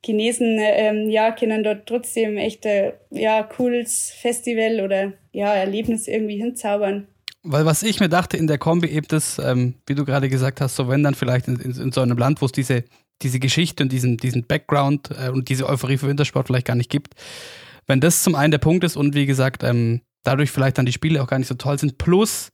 [0.04, 6.36] Chinesen ähm, ja können dort trotzdem echt ein ja cooles Festival oder ja Erlebnis irgendwie
[6.36, 7.06] hinzaubern.
[7.42, 10.60] Weil was ich mir dachte in der Kombi eben das, ähm, wie du gerade gesagt
[10.60, 12.84] hast, so wenn dann vielleicht in, in, in so einem Land, wo es diese,
[13.22, 16.90] diese Geschichte und diesen, diesen Background äh, und diese Euphorie für Wintersport vielleicht gar nicht
[16.90, 17.14] gibt,
[17.86, 20.92] wenn das zum einen der Punkt ist und wie gesagt, ähm, dadurch vielleicht dann die
[20.92, 22.50] Spiele auch gar nicht so toll sind, plus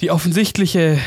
[0.00, 0.98] die offensichtliche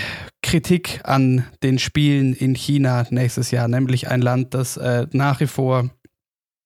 [0.41, 5.47] Kritik an den Spielen in China nächstes Jahr, nämlich ein Land, das äh, nach wie
[5.47, 5.89] vor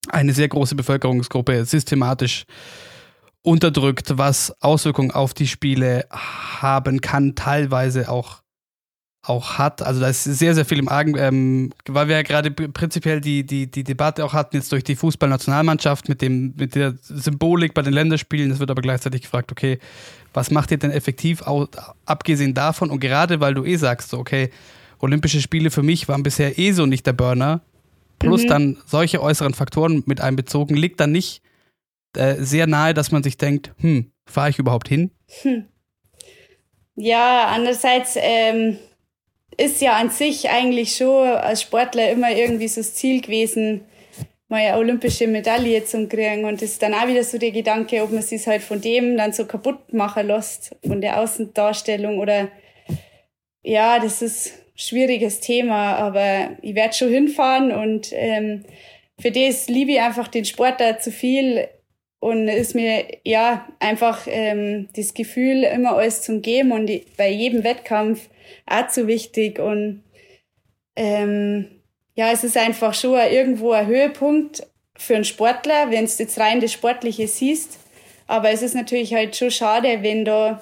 [0.09, 2.45] eine sehr große Bevölkerungsgruppe systematisch
[3.41, 8.41] unterdrückt, was Auswirkungen auf die Spiele haben kann, teilweise auch
[9.25, 9.81] auch hat.
[9.81, 13.45] Also da ist sehr, sehr viel im Argen, ähm, weil wir ja gerade prinzipiell die,
[13.45, 17.81] die, die Debatte auch hatten jetzt durch die Fußballnationalmannschaft mit dem, mit der Symbolik bei
[17.81, 18.51] den Länderspielen.
[18.51, 19.79] Es wird aber gleichzeitig gefragt, okay,
[20.33, 21.67] was macht ihr denn effektiv, auch,
[22.05, 22.89] abgesehen davon?
[22.89, 24.49] Und gerade weil du eh sagst, so, okay,
[24.99, 27.61] Olympische Spiele für mich waren bisher eh so nicht der Burner,
[28.19, 28.47] plus mhm.
[28.47, 31.41] dann solche äußeren Faktoren mit einbezogen, liegt dann nicht
[32.15, 35.11] äh, sehr nahe, dass man sich denkt, hm, fahre ich überhaupt hin?
[35.41, 35.65] Hm.
[36.95, 38.77] Ja, andererseits, ähm,
[39.57, 43.81] ist ja an sich eigentlich schon als Sportler immer irgendwie so das Ziel gewesen,
[44.47, 46.45] mal eine olympische Medaille zu kriegen.
[46.45, 49.17] Und das ist dann auch wieder so der Gedanke, ob man sich halt von dem
[49.17, 52.49] dann so kaputt machen lässt, von der Außendarstellung oder
[53.63, 58.63] ja, das ist ein schwieriges Thema, aber ich werde schon hinfahren und ähm,
[59.19, 61.67] für das liebe ich einfach den Sport da zu viel
[62.19, 67.29] und ist mir ja einfach ähm, das Gefühl, immer alles zum Geben und die, bei
[67.29, 68.29] jedem Wettkampf
[68.65, 69.59] auch zu wichtig.
[69.59, 70.03] Und
[70.95, 71.81] ähm,
[72.15, 74.65] ja, es ist einfach schon irgendwo ein Höhepunkt
[74.97, 77.79] für einen Sportler, wenn du jetzt rein das Sportliche siehst.
[78.27, 80.61] Aber es ist natürlich halt schon schade, wenn da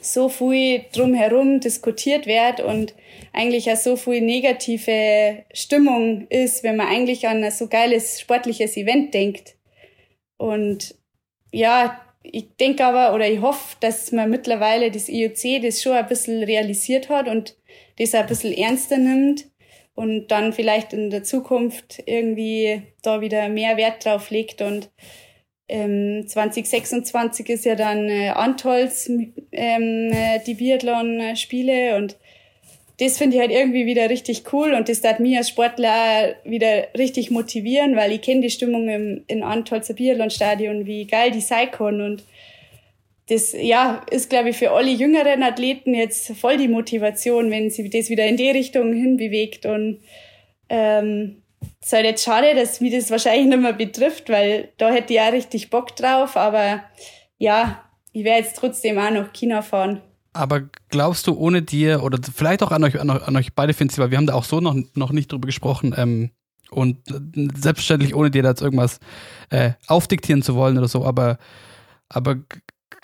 [0.00, 2.94] so viel drumherum diskutiert wird und
[3.32, 8.76] eigentlich auch so viel negative Stimmung ist, wenn man eigentlich an ein so geiles sportliches
[8.76, 9.56] Event denkt.
[10.36, 10.94] Und
[11.52, 12.00] ja,
[12.32, 16.42] ich denke aber oder ich hoffe, dass man mittlerweile das IOC das schon ein bisschen
[16.42, 17.56] realisiert hat und
[17.98, 19.46] das ein bisschen ernster nimmt
[19.94, 24.90] und dann vielleicht in der Zukunft irgendwie da wieder mehr Wert drauf legt und
[25.68, 32.16] ähm, 2026 ist ja dann äh, Antols ähm, äh, die Biathlon-Spiele und
[32.98, 36.88] das finde ich halt irgendwie wieder richtig cool und das darf mich als Sportler wieder
[36.96, 41.70] richtig motivieren, weil ich kenne die Stimmung im, in Antolzer Biathlon-Stadion, wie geil die sein
[41.70, 42.24] kann und
[43.28, 47.88] das ja, ist, glaube ich, für alle jüngeren Athleten jetzt voll die Motivation, wenn sie
[47.90, 49.66] das wieder in die Richtung hinbewegt.
[49.66, 50.00] Und
[50.70, 51.42] ähm,
[51.80, 55.12] es ist halt jetzt schade, dass mich das wahrscheinlich nicht mehr betrifft, weil da hätte
[55.12, 56.36] ich auch richtig Bock drauf.
[56.36, 56.82] Aber
[57.36, 60.00] ja, ich werde jetzt trotzdem auch nach China fahren.
[60.38, 63.74] Aber glaubst du, ohne dir, oder vielleicht auch an euch, an euch, an euch beide,
[63.74, 66.30] Finzi, weil wir haben da auch so noch, noch nicht drüber gesprochen, ähm,
[66.70, 66.98] und
[67.54, 69.00] selbstverständlich ohne dir da jetzt irgendwas
[69.48, 71.38] äh, aufdiktieren zu wollen oder so, aber,
[72.10, 72.36] aber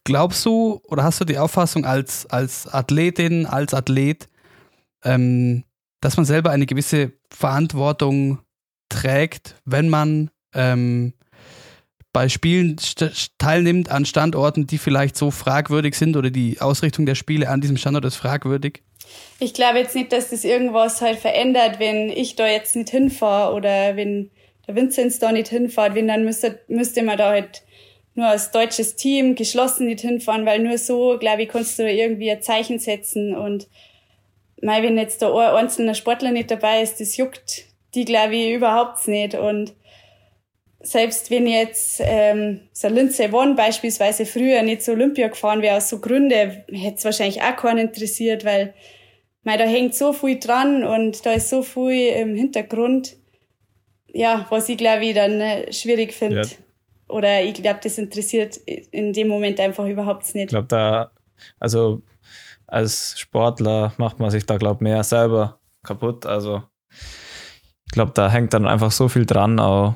[0.04, 4.28] Glaubst du oder hast du die Auffassung als, als Athletin, als Athlet,
[5.02, 5.64] ähm,
[6.02, 8.40] dass man selber eine gewisse Verantwortung
[8.90, 11.14] trägt, wenn man ähm,
[12.14, 12.76] bei Spielen
[13.38, 17.76] teilnimmt an Standorten, die vielleicht so fragwürdig sind oder die Ausrichtung der Spiele an diesem
[17.76, 18.82] Standort ist fragwürdig?
[19.40, 23.52] Ich glaube jetzt nicht, dass das irgendwas halt verändert, wenn ich da jetzt nicht hinfahre
[23.52, 24.30] oder wenn
[24.66, 27.62] der Vinzenz da nicht hinfährt, wenn dann müsste, müsste man da halt
[28.14, 32.30] nur als deutsches Team geschlossen nicht hinfahren, weil nur so, glaube ich, kannst du irgendwie
[32.30, 33.36] ein Zeichen setzen.
[33.36, 33.66] Und
[34.62, 38.54] mal, wenn jetzt da ein einzelner Sportler nicht dabei ist, das juckt die, glaube ich,
[38.54, 39.34] überhaupt nicht.
[39.34, 39.74] Und
[40.84, 45.88] selbst wenn jetzt ähm, so Lindsay Vonn beispielsweise früher nicht zur Olympia gefahren wäre, aus
[45.88, 48.74] so Gründe, hätte es wahrscheinlich auch keinen interessiert, weil
[49.42, 53.16] mei, da hängt so viel dran und da ist so viel im Hintergrund,
[54.12, 56.42] ja, was ich glaube ich dann äh, schwierig finde.
[56.42, 56.48] Ja
[57.08, 60.44] oder ich glaube, das interessiert in dem Moment einfach überhaupt nicht.
[60.44, 61.10] Ich glaube, da,
[61.60, 62.02] also
[62.66, 66.26] als Sportler macht man sich da, glaube ich, mehr selber kaputt.
[66.26, 66.62] Also
[67.86, 69.94] ich glaube, da hängt dann einfach so viel dran auch.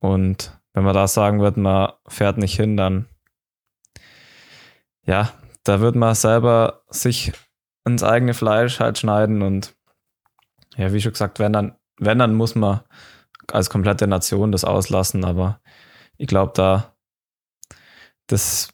[0.00, 3.06] Und wenn man da sagen wird, man fährt nicht hin, dann
[5.06, 5.32] ja,
[5.64, 7.32] da wird man selber sich
[7.84, 9.74] ins eigene Fleisch halt schneiden und
[10.76, 12.80] ja, wie schon gesagt, wenn dann, wenn dann muss man
[13.52, 15.60] als komplette Nation das auslassen, aber
[16.16, 16.94] ich glaube, da
[18.26, 18.68] das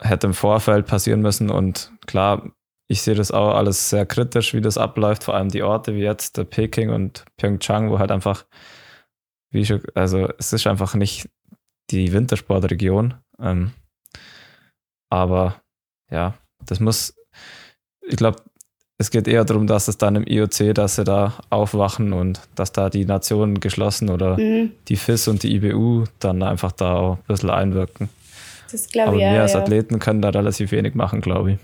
[0.00, 2.50] hätte im Vorfeld passieren müssen und klar,
[2.86, 6.02] ich sehe das auch alles sehr kritisch, wie das abläuft, vor allem die Orte wie
[6.02, 8.44] jetzt der Peking und Pyeongchang, wo halt einfach,
[9.54, 11.28] wie schon, also es ist einfach nicht
[11.90, 13.14] die Wintersportregion.
[13.40, 13.72] Ähm,
[15.10, 15.62] aber
[16.10, 16.34] ja,
[16.66, 17.14] das muss,
[18.02, 18.42] ich glaube,
[18.98, 22.72] es geht eher darum, dass es dann im IOC, dass sie da aufwachen und dass
[22.72, 24.72] da die Nationen geschlossen oder mhm.
[24.88, 28.08] die FIS und die IBU dann einfach da auch ein bisschen einwirken.
[28.70, 29.24] Das glaube ich.
[29.24, 31.58] Aber wir ja, als Athleten können da relativ wenig machen, glaube ich.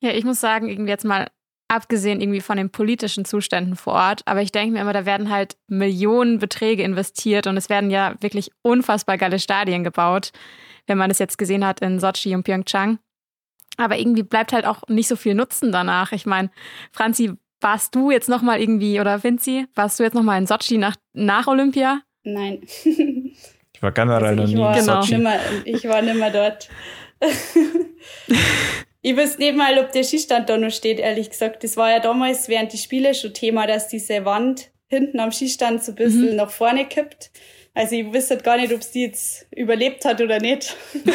[0.00, 1.28] Ja, ich muss sagen, irgendwie jetzt mal
[1.72, 5.30] abgesehen irgendwie von den politischen Zuständen vor Ort, aber ich denke mir immer, da werden
[5.30, 10.32] halt Millionenbeträge investiert und es werden ja wirklich unfassbar geile Stadien gebaut,
[10.86, 12.98] wenn man es jetzt gesehen hat in Sochi und Pyeongchang.
[13.78, 16.12] Aber irgendwie bleibt halt auch nicht so viel Nutzen danach.
[16.12, 16.50] Ich meine,
[16.92, 20.46] Franzi, warst du jetzt noch mal irgendwie, oder Vinzi, warst du jetzt noch mal in
[20.46, 22.02] Sochi nach, nach Olympia?
[22.22, 22.60] Nein.
[22.64, 25.12] ich war generell also noch nie war in Sochi.
[25.14, 26.68] Nimmer, ich war nimmer dort.
[29.02, 31.64] ich weiß nicht mal, ob der Skistand da noch steht, ehrlich gesagt.
[31.64, 35.82] Das war ja damals während die Spiele schon Thema, dass diese Wand hinten am Skistand
[35.82, 36.36] so ein bisschen mhm.
[36.36, 37.30] nach vorne kippt.
[37.74, 40.76] Also ich wüsste gar nicht, ob sie jetzt überlebt hat oder nicht.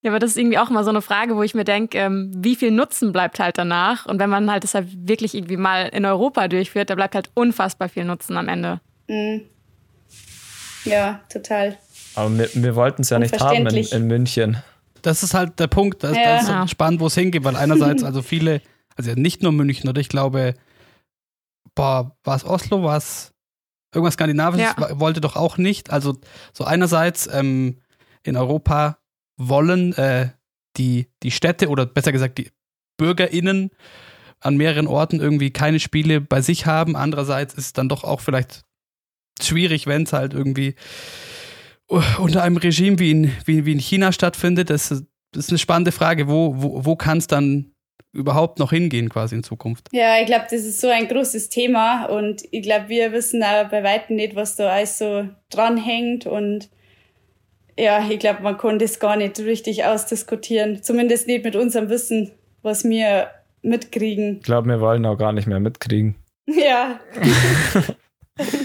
[0.00, 2.30] Ja, aber das ist irgendwie auch immer so eine Frage, wo ich mir denke, ähm,
[2.36, 4.06] wie viel Nutzen bleibt halt danach?
[4.06, 7.30] Und wenn man halt das halt wirklich irgendwie mal in Europa durchführt, da bleibt halt
[7.34, 8.80] unfassbar viel Nutzen am Ende.
[9.08, 9.42] Mhm.
[10.84, 11.76] Ja, total.
[12.18, 14.56] Aber wir, wir wollten es ja nicht haben in, in, München.
[15.02, 16.38] Das ist halt der Punkt, das, ja.
[16.38, 18.60] das ist spannend, wo es hingeht, weil einerseits, also viele,
[18.96, 20.54] also nicht nur München, oder ich glaube,
[21.76, 23.32] boah, war es Oslo, war es
[23.94, 24.98] irgendwas Skandinavisches, ja.
[24.98, 25.90] wollte doch auch nicht.
[25.90, 26.16] Also
[26.52, 27.78] so einerseits ähm,
[28.24, 28.98] in Europa
[29.36, 30.30] wollen äh,
[30.76, 32.50] die, die Städte oder besser gesagt die
[32.96, 33.70] BürgerInnen
[34.40, 36.96] an mehreren Orten irgendwie keine Spiele bei sich haben.
[36.96, 38.64] Andererseits ist es dann doch auch vielleicht
[39.40, 40.74] schwierig, wenn es halt irgendwie
[41.88, 44.70] unter einem Regime wie in, wie, wie in China stattfindet.
[44.70, 46.28] Das ist, das ist eine spannende Frage.
[46.28, 47.72] Wo, wo, wo kann es dann
[48.12, 49.88] überhaupt noch hingehen quasi in Zukunft?
[49.92, 53.68] Ja, ich glaube, das ist so ein großes Thema und ich glaube, wir wissen auch
[53.68, 56.70] bei weitem nicht, was da alles so dranhängt und
[57.78, 60.82] ja, ich glaube, man konnte es gar nicht richtig ausdiskutieren.
[60.82, 62.32] Zumindest nicht mit unserem Wissen,
[62.62, 63.30] was wir
[63.62, 64.38] mitkriegen.
[64.38, 66.16] Ich glaube, wir wollen auch gar nicht mehr mitkriegen.
[66.50, 66.98] Ja.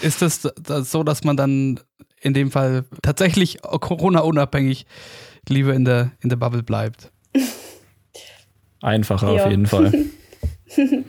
[0.00, 1.80] Ist das, das so, dass man dann
[2.20, 4.86] in dem Fall tatsächlich Corona-unabhängig
[5.48, 7.10] lieber in der, in der Bubble bleibt?
[8.80, 9.44] Einfacher ja.
[9.44, 9.92] auf jeden Fall.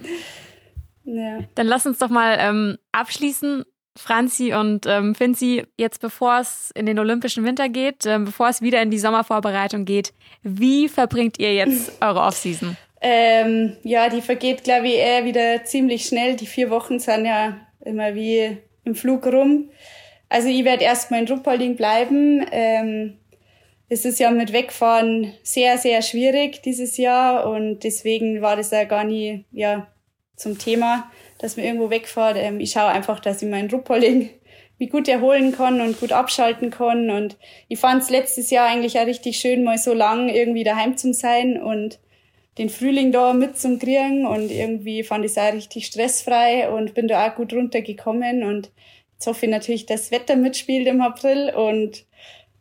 [1.03, 1.39] ja.
[1.55, 3.63] Dann lass uns doch mal ähm, abschließen
[3.95, 8.61] Franzi und ähm, Finzi, jetzt bevor es in den Olympischen Winter geht, ähm, bevor es
[8.61, 12.75] wieder in die Sommervorbereitung geht, wie verbringt ihr jetzt eure Offseason?
[13.01, 16.35] Ähm, ja, die vergeht, glaube ich, eher wieder ziemlich schnell.
[16.37, 19.69] Die vier Wochen sind ja immer wie im Flug rum.
[20.29, 22.45] Also ich werde erstmal in Ruppolding bleiben.
[22.51, 23.17] Ähm,
[23.89, 28.85] es ist ja mit Wegfahren sehr, sehr schwierig dieses Jahr und deswegen war das ja
[28.85, 29.87] gar nie ja,
[30.35, 32.37] zum Thema, dass man irgendwo wegfahrt.
[32.37, 34.29] Ähm, ich schaue einfach, dass ich meinen Ruppolding
[34.79, 37.11] mich gut erholen kann und gut abschalten kann.
[37.11, 40.97] Und ich fand es letztes Jahr eigentlich auch richtig schön, mal so lang irgendwie daheim
[40.97, 41.99] zu sein und
[42.57, 44.25] den Frühling da mitzukriegen.
[44.25, 48.43] Und irgendwie fand ich es auch richtig stressfrei und bin da auch gut runtergekommen.
[48.43, 48.71] Und
[49.13, 51.53] jetzt hoffe ich natürlich, dass das Wetter mitspielt im April.
[51.55, 52.05] Und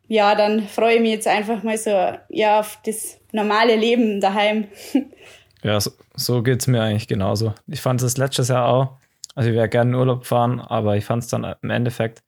[0.08, 1.90] ja, dann freue ich mich jetzt einfach mal so
[2.28, 4.66] ja, auf das normale Leben daheim.
[5.64, 7.54] Ja, so, so geht es mir eigentlich genauso.
[7.68, 8.98] Ich fand es letztes Jahr auch.
[9.34, 12.22] Also ich wäre gerne in Urlaub fahren, aber ich fand es dann im Endeffekt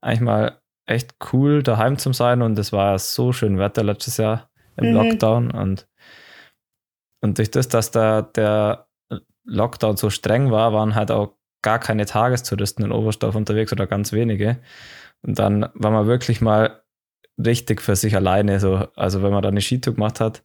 [0.00, 2.42] eigentlich mal echt cool, daheim zu sein.
[2.42, 4.94] Und es war so schön Wetter letztes Jahr im mhm.
[4.94, 5.50] Lockdown.
[5.52, 5.86] Und,
[7.22, 8.88] und durch das, dass da der
[9.44, 14.12] Lockdown so streng war, waren halt auch gar keine Tagestouristen in Oberstdorf unterwegs oder ganz
[14.12, 14.58] wenige.
[15.22, 16.82] Und dann war man wirklich mal
[17.38, 18.58] richtig für sich alleine.
[18.60, 18.88] So.
[18.96, 20.42] Also wenn man da eine Skitour gemacht hat,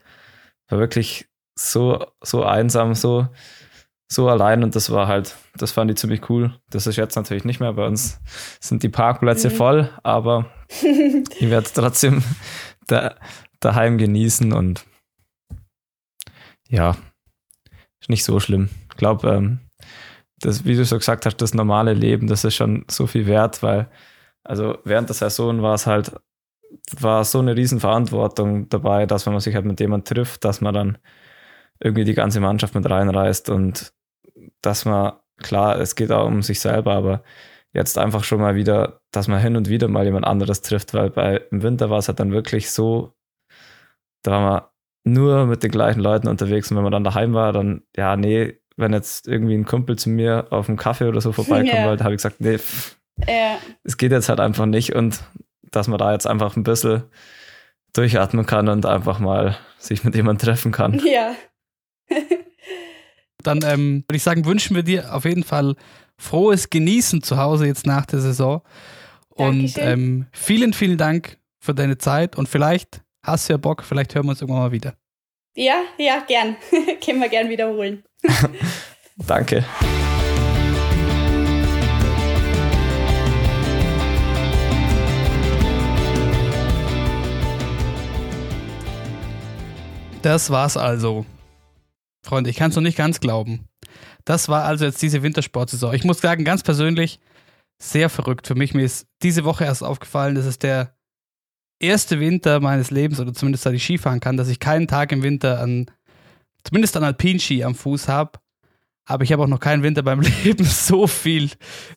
[0.69, 3.27] war wirklich so, so einsam, so,
[4.07, 6.55] so allein und das war halt, das fand ich ziemlich cool.
[6.69, 7.73] Das ist jetzt natürlich nicht mehr.
[7.73, 8.19] Bei uns
[8.59, 9.53] sind die Parkplätze mhm.
[9.53, 12.23] voll, aber ich werde es trotzdem
[12.85, 13.15] da,
[13.59, 14.85] daheim genießen und
[16.69, 16.97] ja,
[17.99, 18.69] ist nicht so schlimm.
[18.91, 19.59] Ich glaube, ähm,
[20.39, 23.63] das, wie du so gesagt hast, das normale Leben, das ist schon so viel wert,
[23.63, 23.89] weil,
[24.43, 26.11] also während der Saison war es halt,
[26.99, 30.73] war so eine Riesenverantwortung dabei, dass wenn man sich halt mit jemandem trifft, dass man
[30.73, 30.97] dann
[31.79, 33.93] irgendwie die ganze Mannschaft mit reinreißt und
[34.61, 37.23] dass man, klar, es geht auch um sich selber, aber
[37.73, 41.09] jetzt einfach schon mal wieder, dass man hin und wieder mal jemand anderes trifft, weil
[41.09, 43.13] bei, im Winter war es halt dann wirklich so,
[44.23, 44.61] da war man
[45.11, 48.59] nur mit den gleichen Leuten unterwegs und wenn man dann daheim war, dann, ja, nee,
[48.75, 51.87] wenn jetzt irgendwie ein Kumpel zu mir auf einen Kaffee oder so vorbeikommen yeah.
[51.87, 52.97] wollte, habe ich gesagt, nee, es
[53.27, 53.57] yeah.
[53.97, 55.19] geht jetzt halt einfach nicht und
[55.71, 57.03] dass man da jetzt einfach ein bisschen
[57.93, 61.01] durchatmen kann und einfach mal sich mit jemandem treffen kann.
[61.05, 61.35] Ja.
[63.43, 65.75] Dann ähm, würde ich sagen, wünschen wir dir auf jeden Fall
[66.17, 68.61] frohes Genießen zu Hause jetzt nach der Saison.
[69.29, 74.15] Und ähm, vielen, vielen Dank für deine Zeit und vielleicht hast du ja Bock, vielleicht
[74.15, 74.95] hören wir uns irgendwann mal wieder.
[75.55, 76.55] Ja, ja, gern.
[77.03, 78.03] Können wir gern wiederholen.
[79.27, 79.65] Danke.
[90.21, 91.25] Das war's also.
[92.23, 93.67] Freunde, ich kann es noch nicht ganz glauben.
[94.25, 95.93] Das war also jetzt diese Wintersportsaison.
[95.93, 97.19] Ich muss sagen, ganz persönlich,
[97.79, 98.73] sehr verrückt für mich.
[98.73, 100.96] Mir ist diese Woche erst aufgefallen, dass es der
[101.79, 105.23] erste Winter meines Lebens, oder zumindest da ich Skifahren kann, dass ich keinen Tag im
[105.23, 105.85] Winter an,
[106.63, 108.39] zumindest an Alpinski am Fuß habe.
[109.05, 111.51] Aber ich habe auch noch keinen Winter beim Leben so viel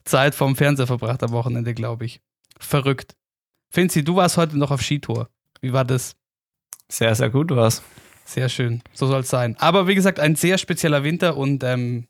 [0.05, 2.21] Zeit vom Fernseher verbracht am Wochenende, glaube ich.
[2.59, 3.17] Verrückt.
[3.71, 5.29] Finzi, du warst heute noch auf Skitour.
[5.61, 6.17] Wie war das?
[6.89, 7.83] Sehr, sehr gut war es.
[8.25, 9.57] Sehr schön, so soll es sein.
[9.59, 12.07] Aber wie gesagt, ein sehr spezieller Winter und ähm,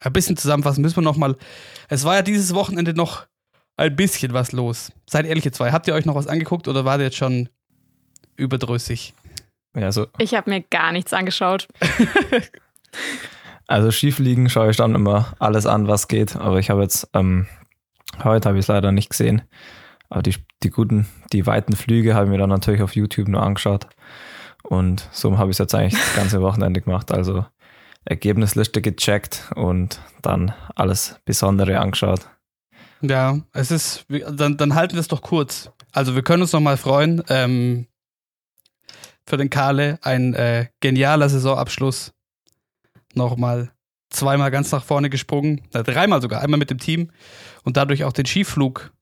[0.00, 1.36] ein bisschen zusammenfassen müssen wir nochmal.
[1.88, 3.26] Es war ja dieses Wochenende noch
[3.82, 4.92] ein bisschen was los.
[5.10, 5.72] Seid ehrlich, ihr zwei.
[5.72, 7.48] Habt ihr euch noch was angeguckt oder war der jetzt schon
[8.36, 9.12] überdrüssig?
[9.74, 10.06] Ja, so.
[10.18, 11.66] Ich habe mir gar nichts angeschaut.
[13.66, 16.36] also Schiefliegen schaue ich dann immer alles an, was geht.
[16.36, 17.48] Aber ich habe jetzt, ähm,
[18.22, 19.42] heute habe ich es leider nicht gesehen.
[20.10, 23.42] Aber die, die guten, die weiten Flüge habe ich mir dann natürlich auf YouTube nur
[23.42, 23.88] angeschaut.
[24.62, 27.10] Und so habe ich es jetzt eigentlich das ganze Wochenende gemacht.
[27.10, 27.46] Also
[28.04, 32.28] Ergebnisliste gecheckt und dann alles Besondere angeschaut.
[33.02, 35.70] Ja, es ist, dann, dann halten wir es doch kurz.
[35.92, 37.22] Also wir können uns nochmal freuen.
[37.28, 37.86] Ähm,
[39.26, 42.12] für den Kale ein äh, genialer Saisonabschluss.
[43.14, 43.72] Nochmal
[44.10, 47.10] zweimal ganz nach vorne gesprungen, äh, dreimal sogar, einmal mit dem Team
[47.64, 48.92] und dadurch auch den Skiflug,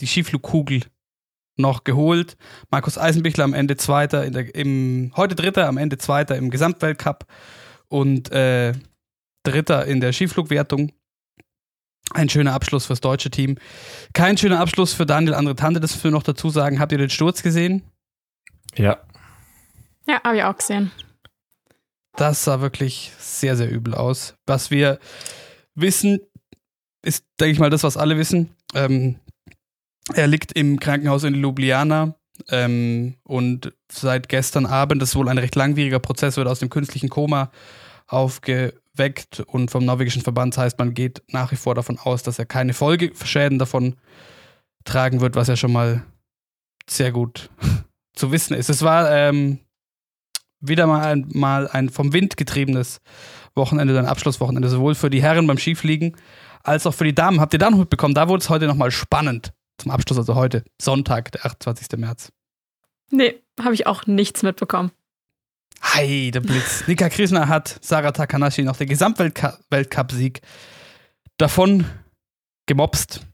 [0.00, 0.82] die Skiflugkugel
[1.56, 2.36] noch geholt.
[2.70, 7.26] Markus Eisenbichler am Ende Zweiter, der, im, heute Dritter, am Ende Zweiter im Gesamtweltcup
[7.88, 8.72] und äh,
[9.42, 10.92] Dritter in der Skiflugwertung.
[12.10, 13.58] Ein schöner Abschluss fürs deutsche Team.
[14.14, 16.80] Kein schöner Abschluss für Daniel Andretante, das wir noch dazu sagen.
[16.80, 17.82] Habt ihr den Sturz gesehen?
[18.76, 18.98] Ja.
[20.06, 20.90] Ja, habe ich auch gesehen.
[22.16, 24.34] Das sah wirklich sehr, sehr übel aus.
[24.46, 24.98] Was wir
[25.74, 26.20] wissen,
[27.02, 28.54] ist, denke ich mal, das, was alle wissen.
[28.74, 29.20] Ähm,
[30.14, 32.14] er liegt im Krankenhaus in Ljubljana
[32.48, 36.70] ähm, und seit gestern Abend, das ist wohl ein recht langwieriger Prozess, wird aus dem
[36.70, 37.50] künstlichen Koma
[38.98, 42.46] aufgeweckt und vom norwegischen Verband heißt, man geht nach wie vor davon aus, dass er
[42.46, 43.96] keine Folgeschäden davon
[44.84, 46.04] tragen wird, was ja schon mal
[46.88, 47.50] sehr gut
[48.14, 48.70] zu wissen ist.
[48.70, 49.60] Es war ähm,
[50.60, 53.00] wieder mal ein, mal ein vom Wind getriebenes
[53.54, 56.16] Wochenende, ein Abschlusswochenende, sowohl für die Herren beim Skifliegen
[56.64, 57.40] als auch für die Damen.
[57.40, 58.14] Habt ihr da noch mitbekommen?
[58.14, 59.52] Da wurde es heute nochmal spannend.
[59.78, 61.98] Zum Abschluss, also heute, Sonntag, der 28.
[61.98, 62.32] März.
[63.10, 64.90] Nee, habe ich auch nichts mitbekommen.
[66.00, 66.86] Hi, der Blitz.
[66.86, 70.42] Nika Krisner hat Sarah Takanashi noch den Gesamtweltcup-Sieg
[71.38, 71.86] davon
[72.66, 73.26] gemobst,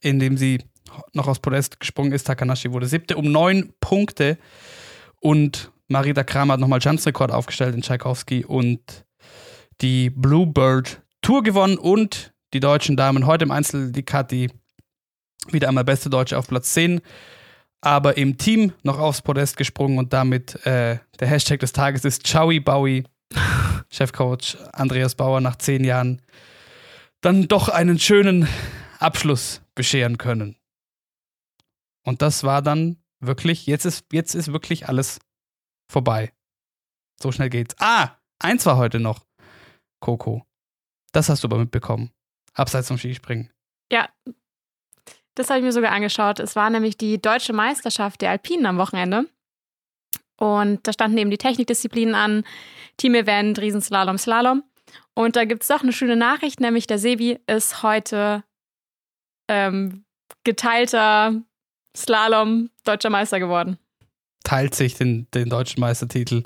[0.00, 0.64] indem sie
[1.12, 2.26] noch aus Podest gesprungen ist.
[2.26, 4.38] Takanashi wurde siebte um neun Punkte
[5.20, 9.04] und Marita Kramer hat nochmal Chancerekord aufgestellt in Tchaikovsky und
[9.82, 14.50] die Bluebird Tour gewonnen und die deutschen Damen heute im Einzel die Kathi
[15.50, 17.02] wieder einmal beste Deutsche auf Platz 10,
[17.86, 22.28] aber im Team noch aufs Podest gesprungen und damit äh, der Hashtag des Tages ist
[22.28, 23.04] Chowi Bowie.
[23.90, 26.20] Chefcoach Andreas Bauer nach zehn Jahren
[27.20, 28.48] dann doch einen schönen
[28.98, 30.56] Abschluss bescheren können.
[32.04, 35.20] Und das war dann wirklich, jetzt ist, jetzt ist wirklich alles
[35.88, 36.32] vorbei.
[37.22, 37.76] So schnell geht's.
[37.78, 39.24] Ah, eins war heute noch.
[40.00, 40.44] Coco.
[41.12, 42.10] Das hast du aber mitbekommen.
[42.52, 43.52] Abseits vom Skispringen.
[43.92, 44.08] Ja,
[45.36, 46.40] das habe ich mir sogar angeschaut.
[46.40, 49.26] Es war nämlich die deutsche Meisterschaft der Alpinen am Wochenende.
[50.38, 52.44] Und da standen eben die Technikdisziplinen an,
[52.96, 54.64] Team-Event, Riesenslalom, Slalom.
[55.14, 58.44] Und da gibt es doch eine schöne Nachricht, nämlich der Sebi ist heute
[59.48, 60.04] ähm,
[60.44, 61.34] geteilter
[61.96, 63.78] Slalom deutscher Meister geworden.
[64.42, 66.44] Teilt sich den, den deutschen Meistertitel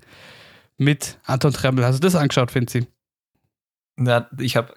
[0.79, 1.85] mit Anton Tremmel.
[1.85, 2.87] Hast du das angeschaut, Finzi?
[3.99, 4.75] Ja, ich habe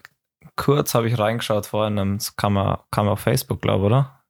[0.56, 2.54] kurz habe ich reingeschaut vorhin, das kam,
[2.90, 4.20] kam auf Facebook, glaube ich, oder?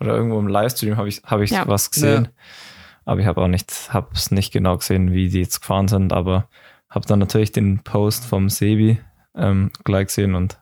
[0.00, 1.66] Oder irgendwo im Livestream habe ich, hab ich ja.
[1.66, 2.24] was gesehen.
[2.24, 2.30] Ja.
[3.04, 6.12] Aber ich habe auch nicht, habe es nicht genau gesehen, wie die jetzt gefahren sind,
[6.12, 6.48] aber
[6.90, 9.00] habe dann natürlich den Post vom Sebi
[9.34, 10.60] ähm, gleich gesehen und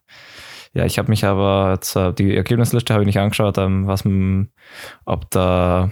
[0.73, 4.05] ja, ich habe mich aber jetzt, äh, die Ergebnisliste habe ich nicht angeschaut, ähm, was,
[5.07, 5.91] ob da,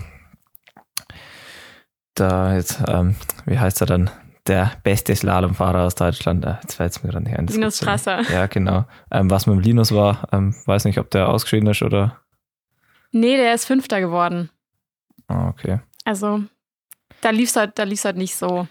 [2.14, 3.16] da jetzt, ähm,
[3.47, 4.11] wie heißt er dann,
[4.47, 6.45] der beste Slalomfahrer aus Deutschland.
[6.45, 7.47] Äh, jetzt fällt es mir gerade nicht ein.
[7.47, 8.22] Linus Strasser.
[8.30, 8.84] Ja, genau.
[9.11, 12.20] Ähm, was mit dem Linus war, ähm, weiß nicht, ob der ausgeschieden ist oder.
[13.11, 14.51] Nee, der ist Fünfter geworden.
[15.28, 15.80] Ah, okay.
[16.05, 16.42] Also,
[17.20, 18.66] da lief es halt, halt nicht so.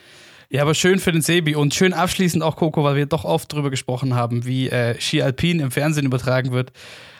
[0.49, 3.51] Ja, aber schön für den Sebi und schön abschließend auch Coco, weil wir doch oft
[3.51, 6.71] drüber gesprochen haben, wie äh, Ski Alpin im Fernsehen übertragen wird.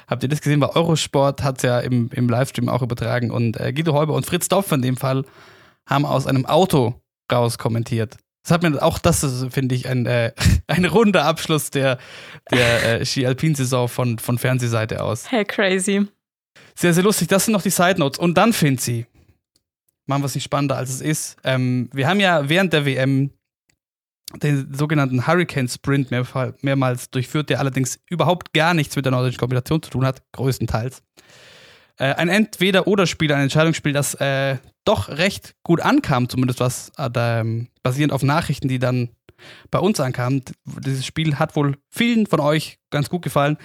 [0.07, 0.59] Habt ihr das gesehen?
[0.59, 4.25] Bei Eurosport hat es ja im, im Livestream auch übertragen und äh, Guido Heuber und
[4.27, 5.25] Fritz Dopf in dem Fall
[5.87, 7.01] haben aus einem Auto
[7.31, 8.17] raus kommentiert.
[8.43, 10.33] Das hat mir auch das finde ich ein, äh,
[10.67, 11.97] ein runder Abschluss der,
[12.51, 15.31] der äh, Ski-Alpin-Saison von, von Fernsehseite aus.
[15.31, 16.05] Hey, crazy.
[16.75, 17.29] Sehr, sehr lustig.
[17.29, 18.19] Das sind noch die Side Notes.
[18.19, 19.05] Und dann, Finzi,
[20.05, 21.37] machen wir es nicht spannender, als es ist.
[21.43, 23.31] Ähm, wir haben ja während der WM
[24.41, 26.25] den sogenannten Hurricane Sprint mehr,
[26.61, 31.03] mehrmals durchführt, der allerdings überhaupt gar nichts mit der nordischen Kombination zu tun hat, größtenteils.
[31.97, 37.69] Äh, ein Entweder-Oder-Spiel, ein Entscheidungsspiel, das äh, doch recht gut ankam, zumindest was äh, ähm,
[37.83, 39.09] basierend auf Nachrichten, die dann
[39.71, 40.43] bei uns ankamen.
[40.65, 43.57] Dieses Spiel hat wohl vielen von euch ganz gut gefallen.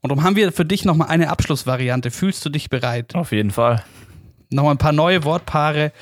[0.00, 2.10] Und darum haben wir für dich nochmal eine Abschlussvariante.
[2.10, 3.14] Fühlst du dich bereit?
[3.14, 3.84] Auf jeden Fall.
[4.50, 5.92] Nochmal ein paar neue Wortpaare.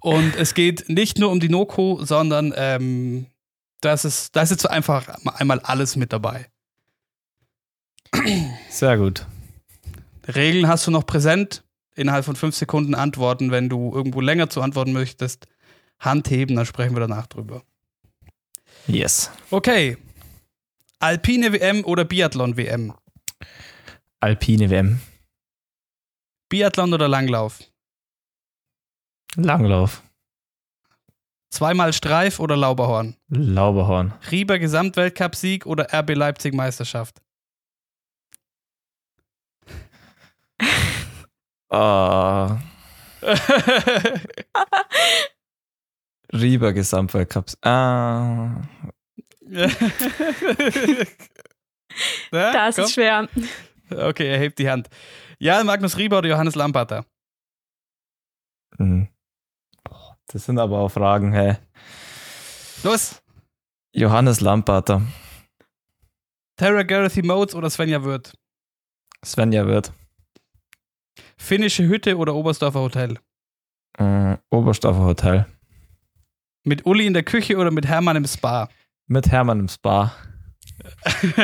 [0.00, 3.26] Und es geht nicht nur um die Noko, sondern ähm,
[3.80, 6.46] das ist, da ist jetzt einfach einmal alles mit dabei.
[8.68, 9.26] Sehr gut.
[10.26, 11.64] Regeln hast du noch präsent.
[11.96, 13.50] Innerhalb von fünf Sekunden antworten.
[13.50, 15.46] Wenn du irgendwo länger zu antworten möchtest,
[16.00, 17.62] Hand heben, dann sprechen wir danach drüber.
[18.86, 19.30] Yes.
[19.50, 19.96] Okay.
[20.98, 22.94] Alpine WM oder Biathlon WM?
[24.20, 25.00] Alpine WM.
[26.48, 27.60] Biathlon oder Langlauf?
[29.36, 30.02] Langlauf.
[31.50, 33.16] Zweimal Streif oder Lauberhorn?
[33.28, 34.12] Lauberhorn.
[34.30, 37.20] Rieber Gesamtweltcup-Sieg oder RB Leipzig Meisterschaft?
[41.72, 42.56] Uh.
[46.32, 47.56] Rieber Gesamtweltcups.
[47.62, 48.62] Ah.
[49.50, 49.68] ja,
[52.30, 52.84] das komm.
[52.84, 53.28] ist schwer.
[53.90, 54.88] Okay, er hebt die Hand.
[55.38, 57.04] Ja, Magnus Rieber oder Johannes Lamparter?
[58.78, 59.08] Mhm.
[60.28, 61.58] Das sind aber auch Fragen, hä?
[62.82, 63.22] Los!
[63.92, 65.02] Johannes Lamparter.
[66.56, 68.32] Tara Gareth Modes oder Svenja Wirth?
[69.24, 69.92] Svenja Wirth.
[71.36, 73.18] Finnische Hütte oder Oberstdorfer Hotel?
[73.98, 75.46] Äh, Oberstdorfer Hotel.
[76.64, 78.68] Mit Uli in der Küche oder mit Hermann im Spa?
[79.06, 80.14] Mit Hermann im Spa.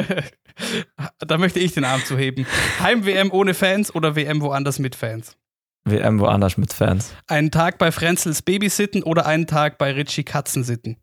[1.19, 2.47] da möchte ich den Arm zuheben.
[2.81, 5.37] Heim-WM ohne Fans oder WM woanders mit Fans?
[5.85, 7.15] WM woanders mit Fans.
[7.27, 10.97] Einen Tag bei Frenzels Babysitten oder einen Tag bei Richie Katzen sitten?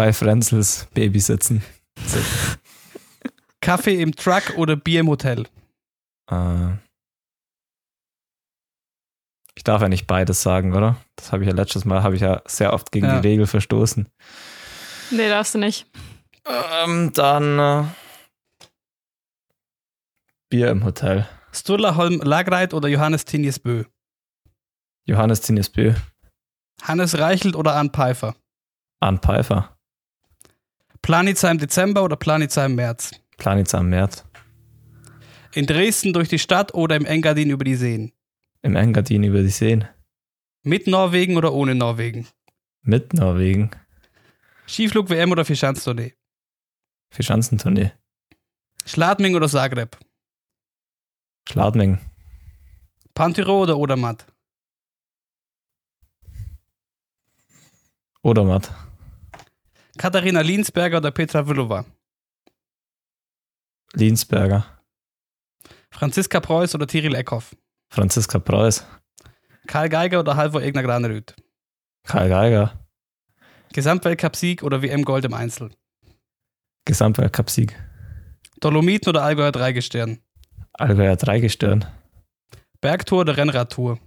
[0.00, 1.62] bei Frenzels Baby sitzen.
[3.60, 5.46] Kaffee im Truck oder Bier im Hotel?
[6.30, 6.68] Äh,
[9.60, 10.96] ich darf ja nicht beides sagen, oder?
[11.16, 13.20] Das habe ich ja letztes Mal, habe ich ja sehr oft gegen Ja.
[13.20, 14.08] die Regel verstoßen.
[15.10, 15.84] Nee, darfst du nicht.
[16.82, 17.84] Ähm, dann äh,
[20.48, 21.28] Bier im Hotel.
[21.52, 23.84] Sturla Holm Lagreit oder Johannes Tinjes Bö?
[25.04, 25.92] Johannes Tinjesbö.
[26.80, 28.34] Hannes Reichelt oder Arndt Pfeiffer?
[29.00, 29.76] Arndt Pfeiffer.
[31.02, 33.10] Planitzer im Dezember oder Planitzer im März?
[33.36, 34.24] Planitz am März.
[35.52, 38.12] In Dresden durch die Stadt oder im Engadin über die Seen?
[38.62, 39.88] Im Engadin über die Seen.
[40.62, 42.26] Mit Norwegen oder ohne Norwegen?
[42.82, 43.70] Mit Norwegen.
[44.68, 46.14] Skiflug-WM oder Vierschanzentournee?
[47.10, 47.92] Für Schanzentournee.
[48.84, 49.98] Schladming oder Zagreb?
[51.48, 51.98] Schladming.
[53.14, 54.26] Pantyro oder Odermatt?
[58.22, 58.72] Odermatt.
[59.98, 61.84] Katharina Linsberger oder Petra Vlhova?
[63.94, 64.66] Linsberger.
[65.90, 67.56] Franziska Preuß oder Tiril Eckhoff?
[67.90, 68.86] Franziska Preuß.
[69.66, 71.34] Karl Geiger oder Halvor Egner Granerüth?
[72.04, 72.86] Karl Geiger.
[73.72, 75.70] Gesamtweltcup-Sieg oder WM-Gold im Einzel?
[76.84, 77.76] Gesamtweltcup-Sieg.
[78.60, 80.20] Dolomiten oder Allgäuer Dreigestirn?
[80.72, 81.84] Allgäuer Dreigestirn.
[82.80, 83.98] Bergtour oder Rennradtour?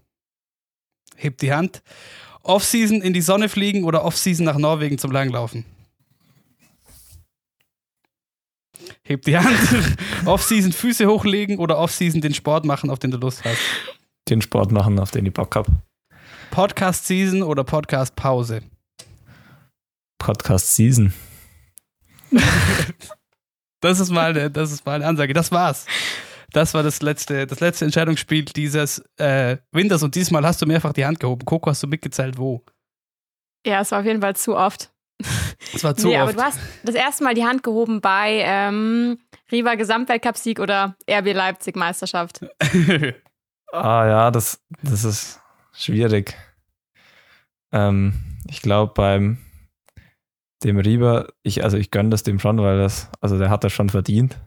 [1.16, 1.84] Hebt die Hand.
[2.42, 5.66] Offseason in die Sonne fliegen oder Offseason nach Norwegen zum Langlaufen?
[9.04, 9.58] Hebt die Hand.
[10.26, 13.60] Offseason Füße hochlegen oder Offseason den Sport machen, auf den du Lust hast?
[14.30, 15.68] Den Sport machen, auf den ich Bock hab.
[16.52, 18.62] Podcast Season oder Podcast Pause?
[20.18, 21.14] Podcast Season.
[23.84, 25.34] Das ist mal eine, das ist mal eine Ansage.
[25.34, 25.86] Das war's.
[26.54, 30.94] Das war das letzte, das letzte Entscheidungsspiel dieses äh, Winters und diesmal hast du mehrfach
[30.94, 31.44] die Hand gehoben.
[31.44, 32.64] Coco, hast du mitgezählt, wo?
[33.66, 34.93] Ja, es war auf jeden Fall zu oft.
[35.71, 36.38] Das war zu nee, aber oft.
[36.38, 39.19] du hast das erste Mal die Hand gehoben bei ähm,
[39.51, 42.45] Riva Gesamtweltcup-Sieg oder RB Leipzig Meisterschaft.
[43.74, 46.38] Ah ja, das, das ist schwierig.
[47.71, 48.13] Ähm,
[48.47, 49.39] ich glaube beim
[50.63, 53.74] dem Rieber, ich, also ich gönne das dem schon, weil das, also der hat das
[53.74, 54.39] schon verdient.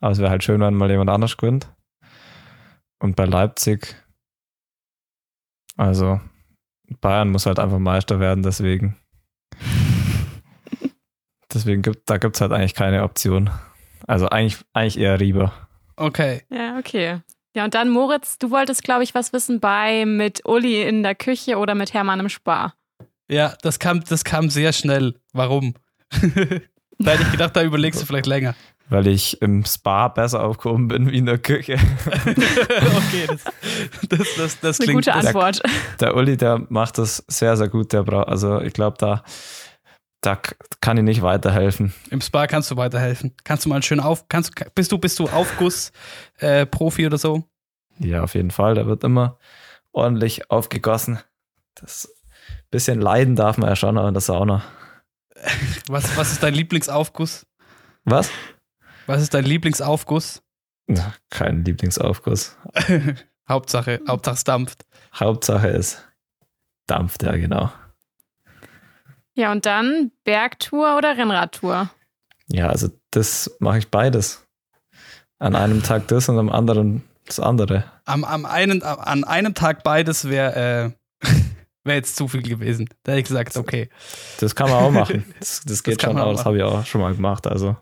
[0.00, 1.68] Aber es wäre halt schön, wenn mal jemand anders gewinnt.
[2.98, 3.94] Und bei Leipzig,
[5.76, 6.20] also
[7.02, 8.96] Bayern muss halt einfach Meister werden, deswegen.
[11.54, 13.50] Deswegen gibt, da gibt es halt eigentlich keine Option.
[14.06, 15.52] Also eigentlich, eigentlich eher Rieber.
[15.96, 16.42] okay.
[16.50, 17.20] Ja, okay.
[17.56, 21.14] Ja, und dann Moritz, du wolltest, glaube ich, was wissen bei mit Uli in der
[21.14, 22.74] Küche oder mit Hermann im Spar.
[23.28, 25.14] Ja, das kam, das kam sehr schnell.
[25.32, 25.74] Warum?
[26.10, 28.54] da hätte ich gedacht, da überlegst du vielleicht länger.
[28.90, 31.74] Weil ich im Spa besser aufgehoben bin wie in der Küche.
[32.26, 33.44] okay, das,
[34.08, 35.62] das, das, das Eine klingt gute das, Antwort.
[36.00, 37.94] Der Uli, der macht das sehr, sehr gut.
[37.94, 39.22] Der braucht, also ich glaube, da,
[40.24, 40.40] da
[40.80, 41.92] kann ich nicht weiterhelfen.
[42.10, 43.34] Im Spa kannst du weiterhelfen.
[43.44, 45.92] Kannst du mal schön auf, kannst, bist du, bist du Aufguss
[46.38, 47.44] äh, Profi oder so?
[47.98, 48.74] Ja, auf jeden Fall.
[48.74, 49.38] Der wird immer
[49.92, 51.18] ordentlich aufgegossen.
[51.74, 52.08] Das
[52.70, 54.64] bisschen leiden darf man ja schon in der Sauna.
[55.88, 57.46] Was, was ist dein Lieblingsaufguss?
[58.04, 58.30] Was?
[59.06, 60.42] Was ist dein Lieblingsaufguss?
[60.86, 62.56] Na, kein Lieblingsaufguss.
[63.48, 64.86] Hauptsache, Hauptsache es dampft.
[65.14, 66.02] Hauptsache ist
[66.86, 67.70] dampft, ja, genau.
[69.34, 71.90] Ja, und dann Bergtour oder Rennradtour?
[72.48, 74.46] Ja, also das mache ich beides.
[75.38, 77.84] An einem Tag das und am anderen das andere.
[78.04, 81.26] Am, am einen, an einem Tag beides wäre äh,
[81.84, 82.88] wär jetzt zu viel gewesen.
[83.02, 83.88] Da hätte ich gesagt, okay.
[84.40, 85.24] Das kann man auch machen.
[85.40, 86.32] Das, das geht kann schon auch.
[86.32, 87.46] Das habe ich auch schon mal gemacht.
[87.46, 87.76] Also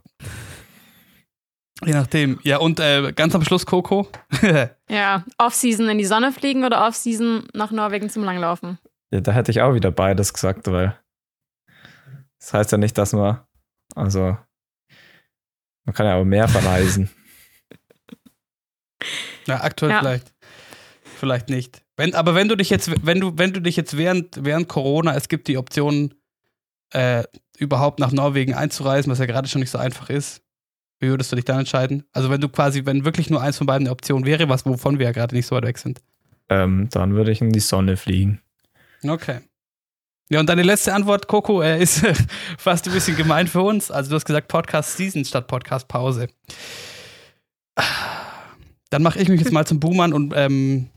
[1.84, 2.38] Je nachdem.
[2.44, 4.08] Ja, und äh, ganz am Schluss Coco.
[4.88, 8.78] Ja, Off-Season in die Sonne fliegen oder Off-Season nach Norwegen zum Langlaufen?
[9.10, 10.96] ja, da hätte ich auch wieder beides gesagt, weil
[12.42, 13.40] das heißt ja nicht, dass man
[13.94, 14.36] also
[15.84, 17.10] man kann ja auch mehr verreisen.
[19.46, 19.98] ja, aktuell Ja.
[20.00, 20.32] vielleicht.
[21.18, 21.82] Vielleicht nicht.
[21.96, 25.14] Wenn, aber wenn du dich jetzt, wenn du, wenn du dich jetzt während, während Corona,
[25.14, 26.14] es gibt die Option,
[26.90, 27.24] äh,
[27.58, 30.42] überhaupt nach Norwegen einzureisen, was ja gerade schon nicht so einfach ist,
[31.00, 32.04] wie würdest du dich dann entscheiden?
[32.12, 34.98] Also wenn du quasi, wenn wirklich nur eins von beiden eine Option wäre, was wovon
[34.98, 36.00] wir ja gerade nicht so weit weg sind.
[36.48, 38.40] ähm, dann würde ich in die Sonne fliegen.
[39.06, 39.40] Okay.
[40.32, 42.06] Ja, und deine letzte Antwort, Coco, äh, ist
[42.58, 43.90] fast ein bisschen gemein für uns.
[43.90, 46.28] Also du hast gesagt Podcast Season statt Podcast Pause.
[48.88, 50.88] Dann mache ich mich jetzt mal zum Buhmann und ähm,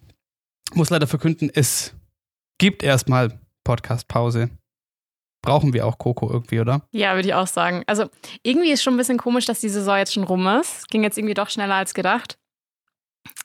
[0.73, 1.93] muss leider verkünden, es
[2.59, 4.51] gibt erstmal Podcast Pause.
[5.41, 6.88] Brauchen wir auch Coco irgendwie, oder?
[6.91, 7.83] Ja, würde ich auch sagen.
[7.88, 8.09] Also
[8.41, 10.88] irgendwie ist schon ein bisschen komisch, dass die Saison jetzt schon rum ist.
[10.88, 12.38] Ging jetzt irgendwie doch schneller als gedacht.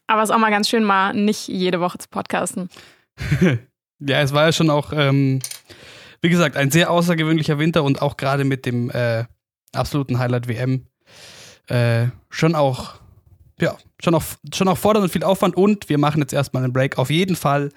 [0.06, 2.68] Aber es ist auch mal ganz schön, mal nicht jede Woche zu podcasten.
[4.00, 5.40] ja, es war ja schon auch ähm,
[6.22, 9.24] wie gesagt, ein sehr außergewöhnlicher Winter und auch gerade mit dem äh,
[9.72, 10.86] absoluten Highlight WM
[11.68, 12.94] äh, schon auch,
[13.60, 14.24] ja, schon auch,
[14.54, 16.98] schon auch fordernd und viel Aufwand und wir machen jetzt erstmal einen Break.
[16.98, 17.70] Auf jeden Fall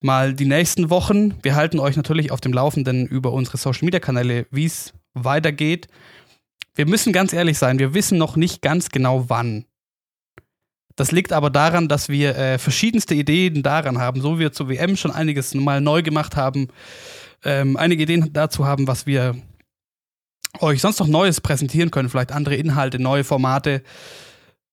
[0.00, 1.34] mal die nächsten Wochen.
[1.42, 5.88] Wir halten euch natürlich auf dem Laufenden über unsere Social Media Kanäle, wie es weitergeht.
[6.74, 9.64] Wir müssen ganz ehrlich sein, wir wissen noch nicht ganz genau wann.
[10.96, 14.68] Das liegt aber daran, dass wir äh, verschiedenste Ideen daran haben, so wie wir zur
[14.68, 16.68] WM schon einiges mal neu gemacht haben,
[17.44, 19.34] ähm, einige Ideen dazu haben, was wir
[20.60, 23.82] euch sonst noch Neues präsentieren können, vielleicht andere Inhalte, neue Formate,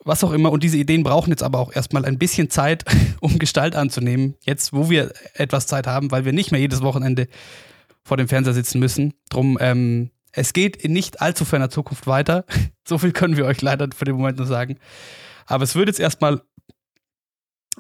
[0.04, 0.52] was auch immer.
[0.52, 2.86] Und diese Ideen brauchen jetzt aber auch erstmal ein bisschen Zeit,
[3.20, 4.36] um Gestalt anzunehmen.
[4.42, 7.28] Jetzt, wo wir etwas Zeit haben, weil wir nicht mehr jedes Wochenende
[8.04, 9.14] vor dem Fernseher sitzen müssen.
[9.30, 12.46] Drum, ähm, es geht in nicht allzu ferner Zukunft weiter.
[12.88, 14.78] so viel können wir euch leider für den Moment nur sagen.
[15.52, 16.42] Aber es wird jetzt erstmal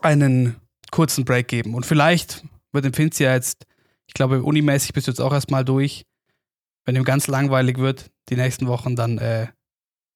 [0.01, 0.57] einen
[0.91, 1.73] kurzen Break geben.
[1.73, 2.43] Und vielleicht
[2.73, 3.65] wird dem Finzi ja jetzt,
[4.07, 6.05] ich glaube, unimäßig bist du jetzt auch erstmal durch.
[6.85, 9.47] Wenn ihm ganz langweilig wird, die nächsten Wochen, dann, äh,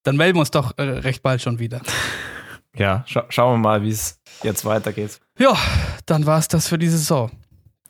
[0.04, 1.82] dann melden wir uns doch äh, recht bald schon wieder.
[2.78, 5.22] Ja, scha schauen wir mal, wie es jetzt weitergeht.
[5.40, 5.58] Ja,
[6.08, 7.32] dann war es das für diese Saison.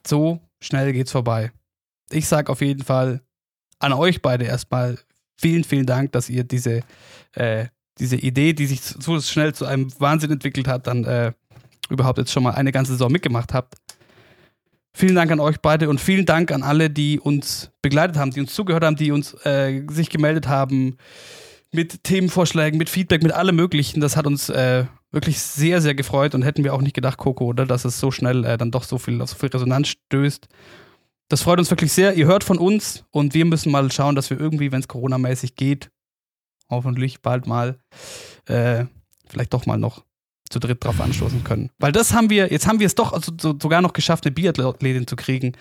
[0.06, 1.52] So schnell geht's vorbei.
[2.12, 3.24] Ich sag auf jeden Fall
[3.80, 5.00] an euch beide erstmal
[5.38, 6.84] vielen, vielen Dank, dass ihr diese,
[7.32, 7.66] äh,
[8.00, 11.32] diese Idee, die sich so schnell zu einem Wahnsinn entwickelt hat, dann äh,
[11.90, 13.76] überhaupt jetzt schon mal eine ganze Saison mitgemacht habt.
[14.94, 18.40] Vielen Dank an euch beide und vielen Dank an alle, die uns begleitet haben, die
[18.40, 20.98] uns zugehört haben, die uns äh, sich gemeldet haben
[21.74, 24.00] mit Themenvorschlägen, mit Feedback, mit allem Möglichen.
[24.00, 27.46] Das hat uns äh, wirklich sehr, sehr gefreut und hätten wir auch nicht gedacht, Coco,
[27.46, 30.48] oder, dass es so schnell äh, dann doch so viel auf so viel Resonanz stößt.
[31.28, 32.14] Das freut uns wirklich sehr.
[32.14, 35.56] Ihr hört von uns und wir müssen mal schauen, dass wir irgendwie, wenn es Corona-mäßig
[35.56, 35.90] geht,
[36.70, 37.78] hoffentlich bald mal,
[38.48, 38.86] äh,
[39.28, 40.04] vielleicht doch mal noch
[40.50, 41.72] zu dritt drauf anstoßen können.
[41.80, 44.34] Weil das haben wir, jetzt haben wir es doch also, so, sogar noch geschafft, eine
[44.34, 45.54] Biathletin zu kriegen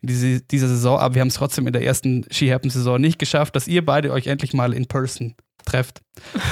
[0.00, 3.18] in diese, dieser Saison, aber wir haben es trotzdem in der ersten Ski Happen-Saison nicht
[3.18, 5.34] geschafft, dass ihr beide euch endlich mal in person
[5.64, 6.02] trefft.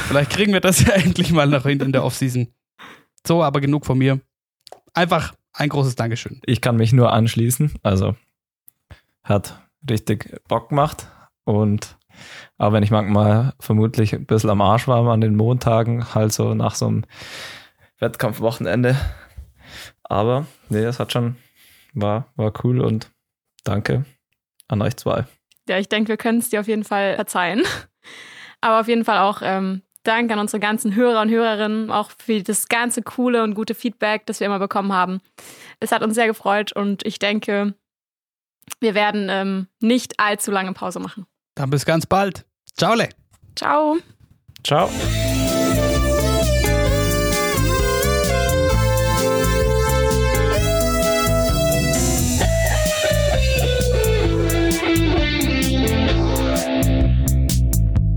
[0.09, 2.49] Vielleicht kriegen wir das ja endlich mal noch hin in der Offseason.
[3.27, 4.21] So, aber genug von mir.
[4.95, 6.41] Einfach ein großes Dankeschön.
[6.47, 7.73] Ich kann mich nur anschließen.
[7.83, 8.15] Also
[9.25, 11.09] hat richtig Bock gemacht.
[11.45, 11.97] Und
[12.59, 16.55] auch wenn ich manchmal vermutlich ein bisschen am Arsch war an den Montagen, halt so
[16.55, 17.05] nach so einem
[17.99, 18.97] Wettkampfwochenende.
[20.03, 21.37] Aber nee, es hat schon,
[21.95, 23.11] war, war cool und
[23.65, 24.05] danke
[24.69, 25.25] an euch zwei.
[25.69, 27.63] Ja, ich denke, wir können es dir auf jeden Fall verzeihen.
[28.61, 32.43] Aber auf jeden Fall auch ähm, Dank an unsere ganzen Hörer und Hörerinnen, auch für
[32.43, 35.21] das ganze coole und gute Feedback, das wir immer bekommen haben.
[35.79, 37.75] Es hat uns sehr gefreut und ich denke,
[38.81, 41.27] wir werden ähm, nicht allzu lange Pause machen.
[41.55, 42.45] Dann bis ganz bald.
[42.77, 42.95] Ciao.
[42.95, 43.09] Le.
[43.57, 43.97] Ciao.
[44.65, 44.89] Ciao.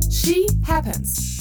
[0.10, 1.33] She happens.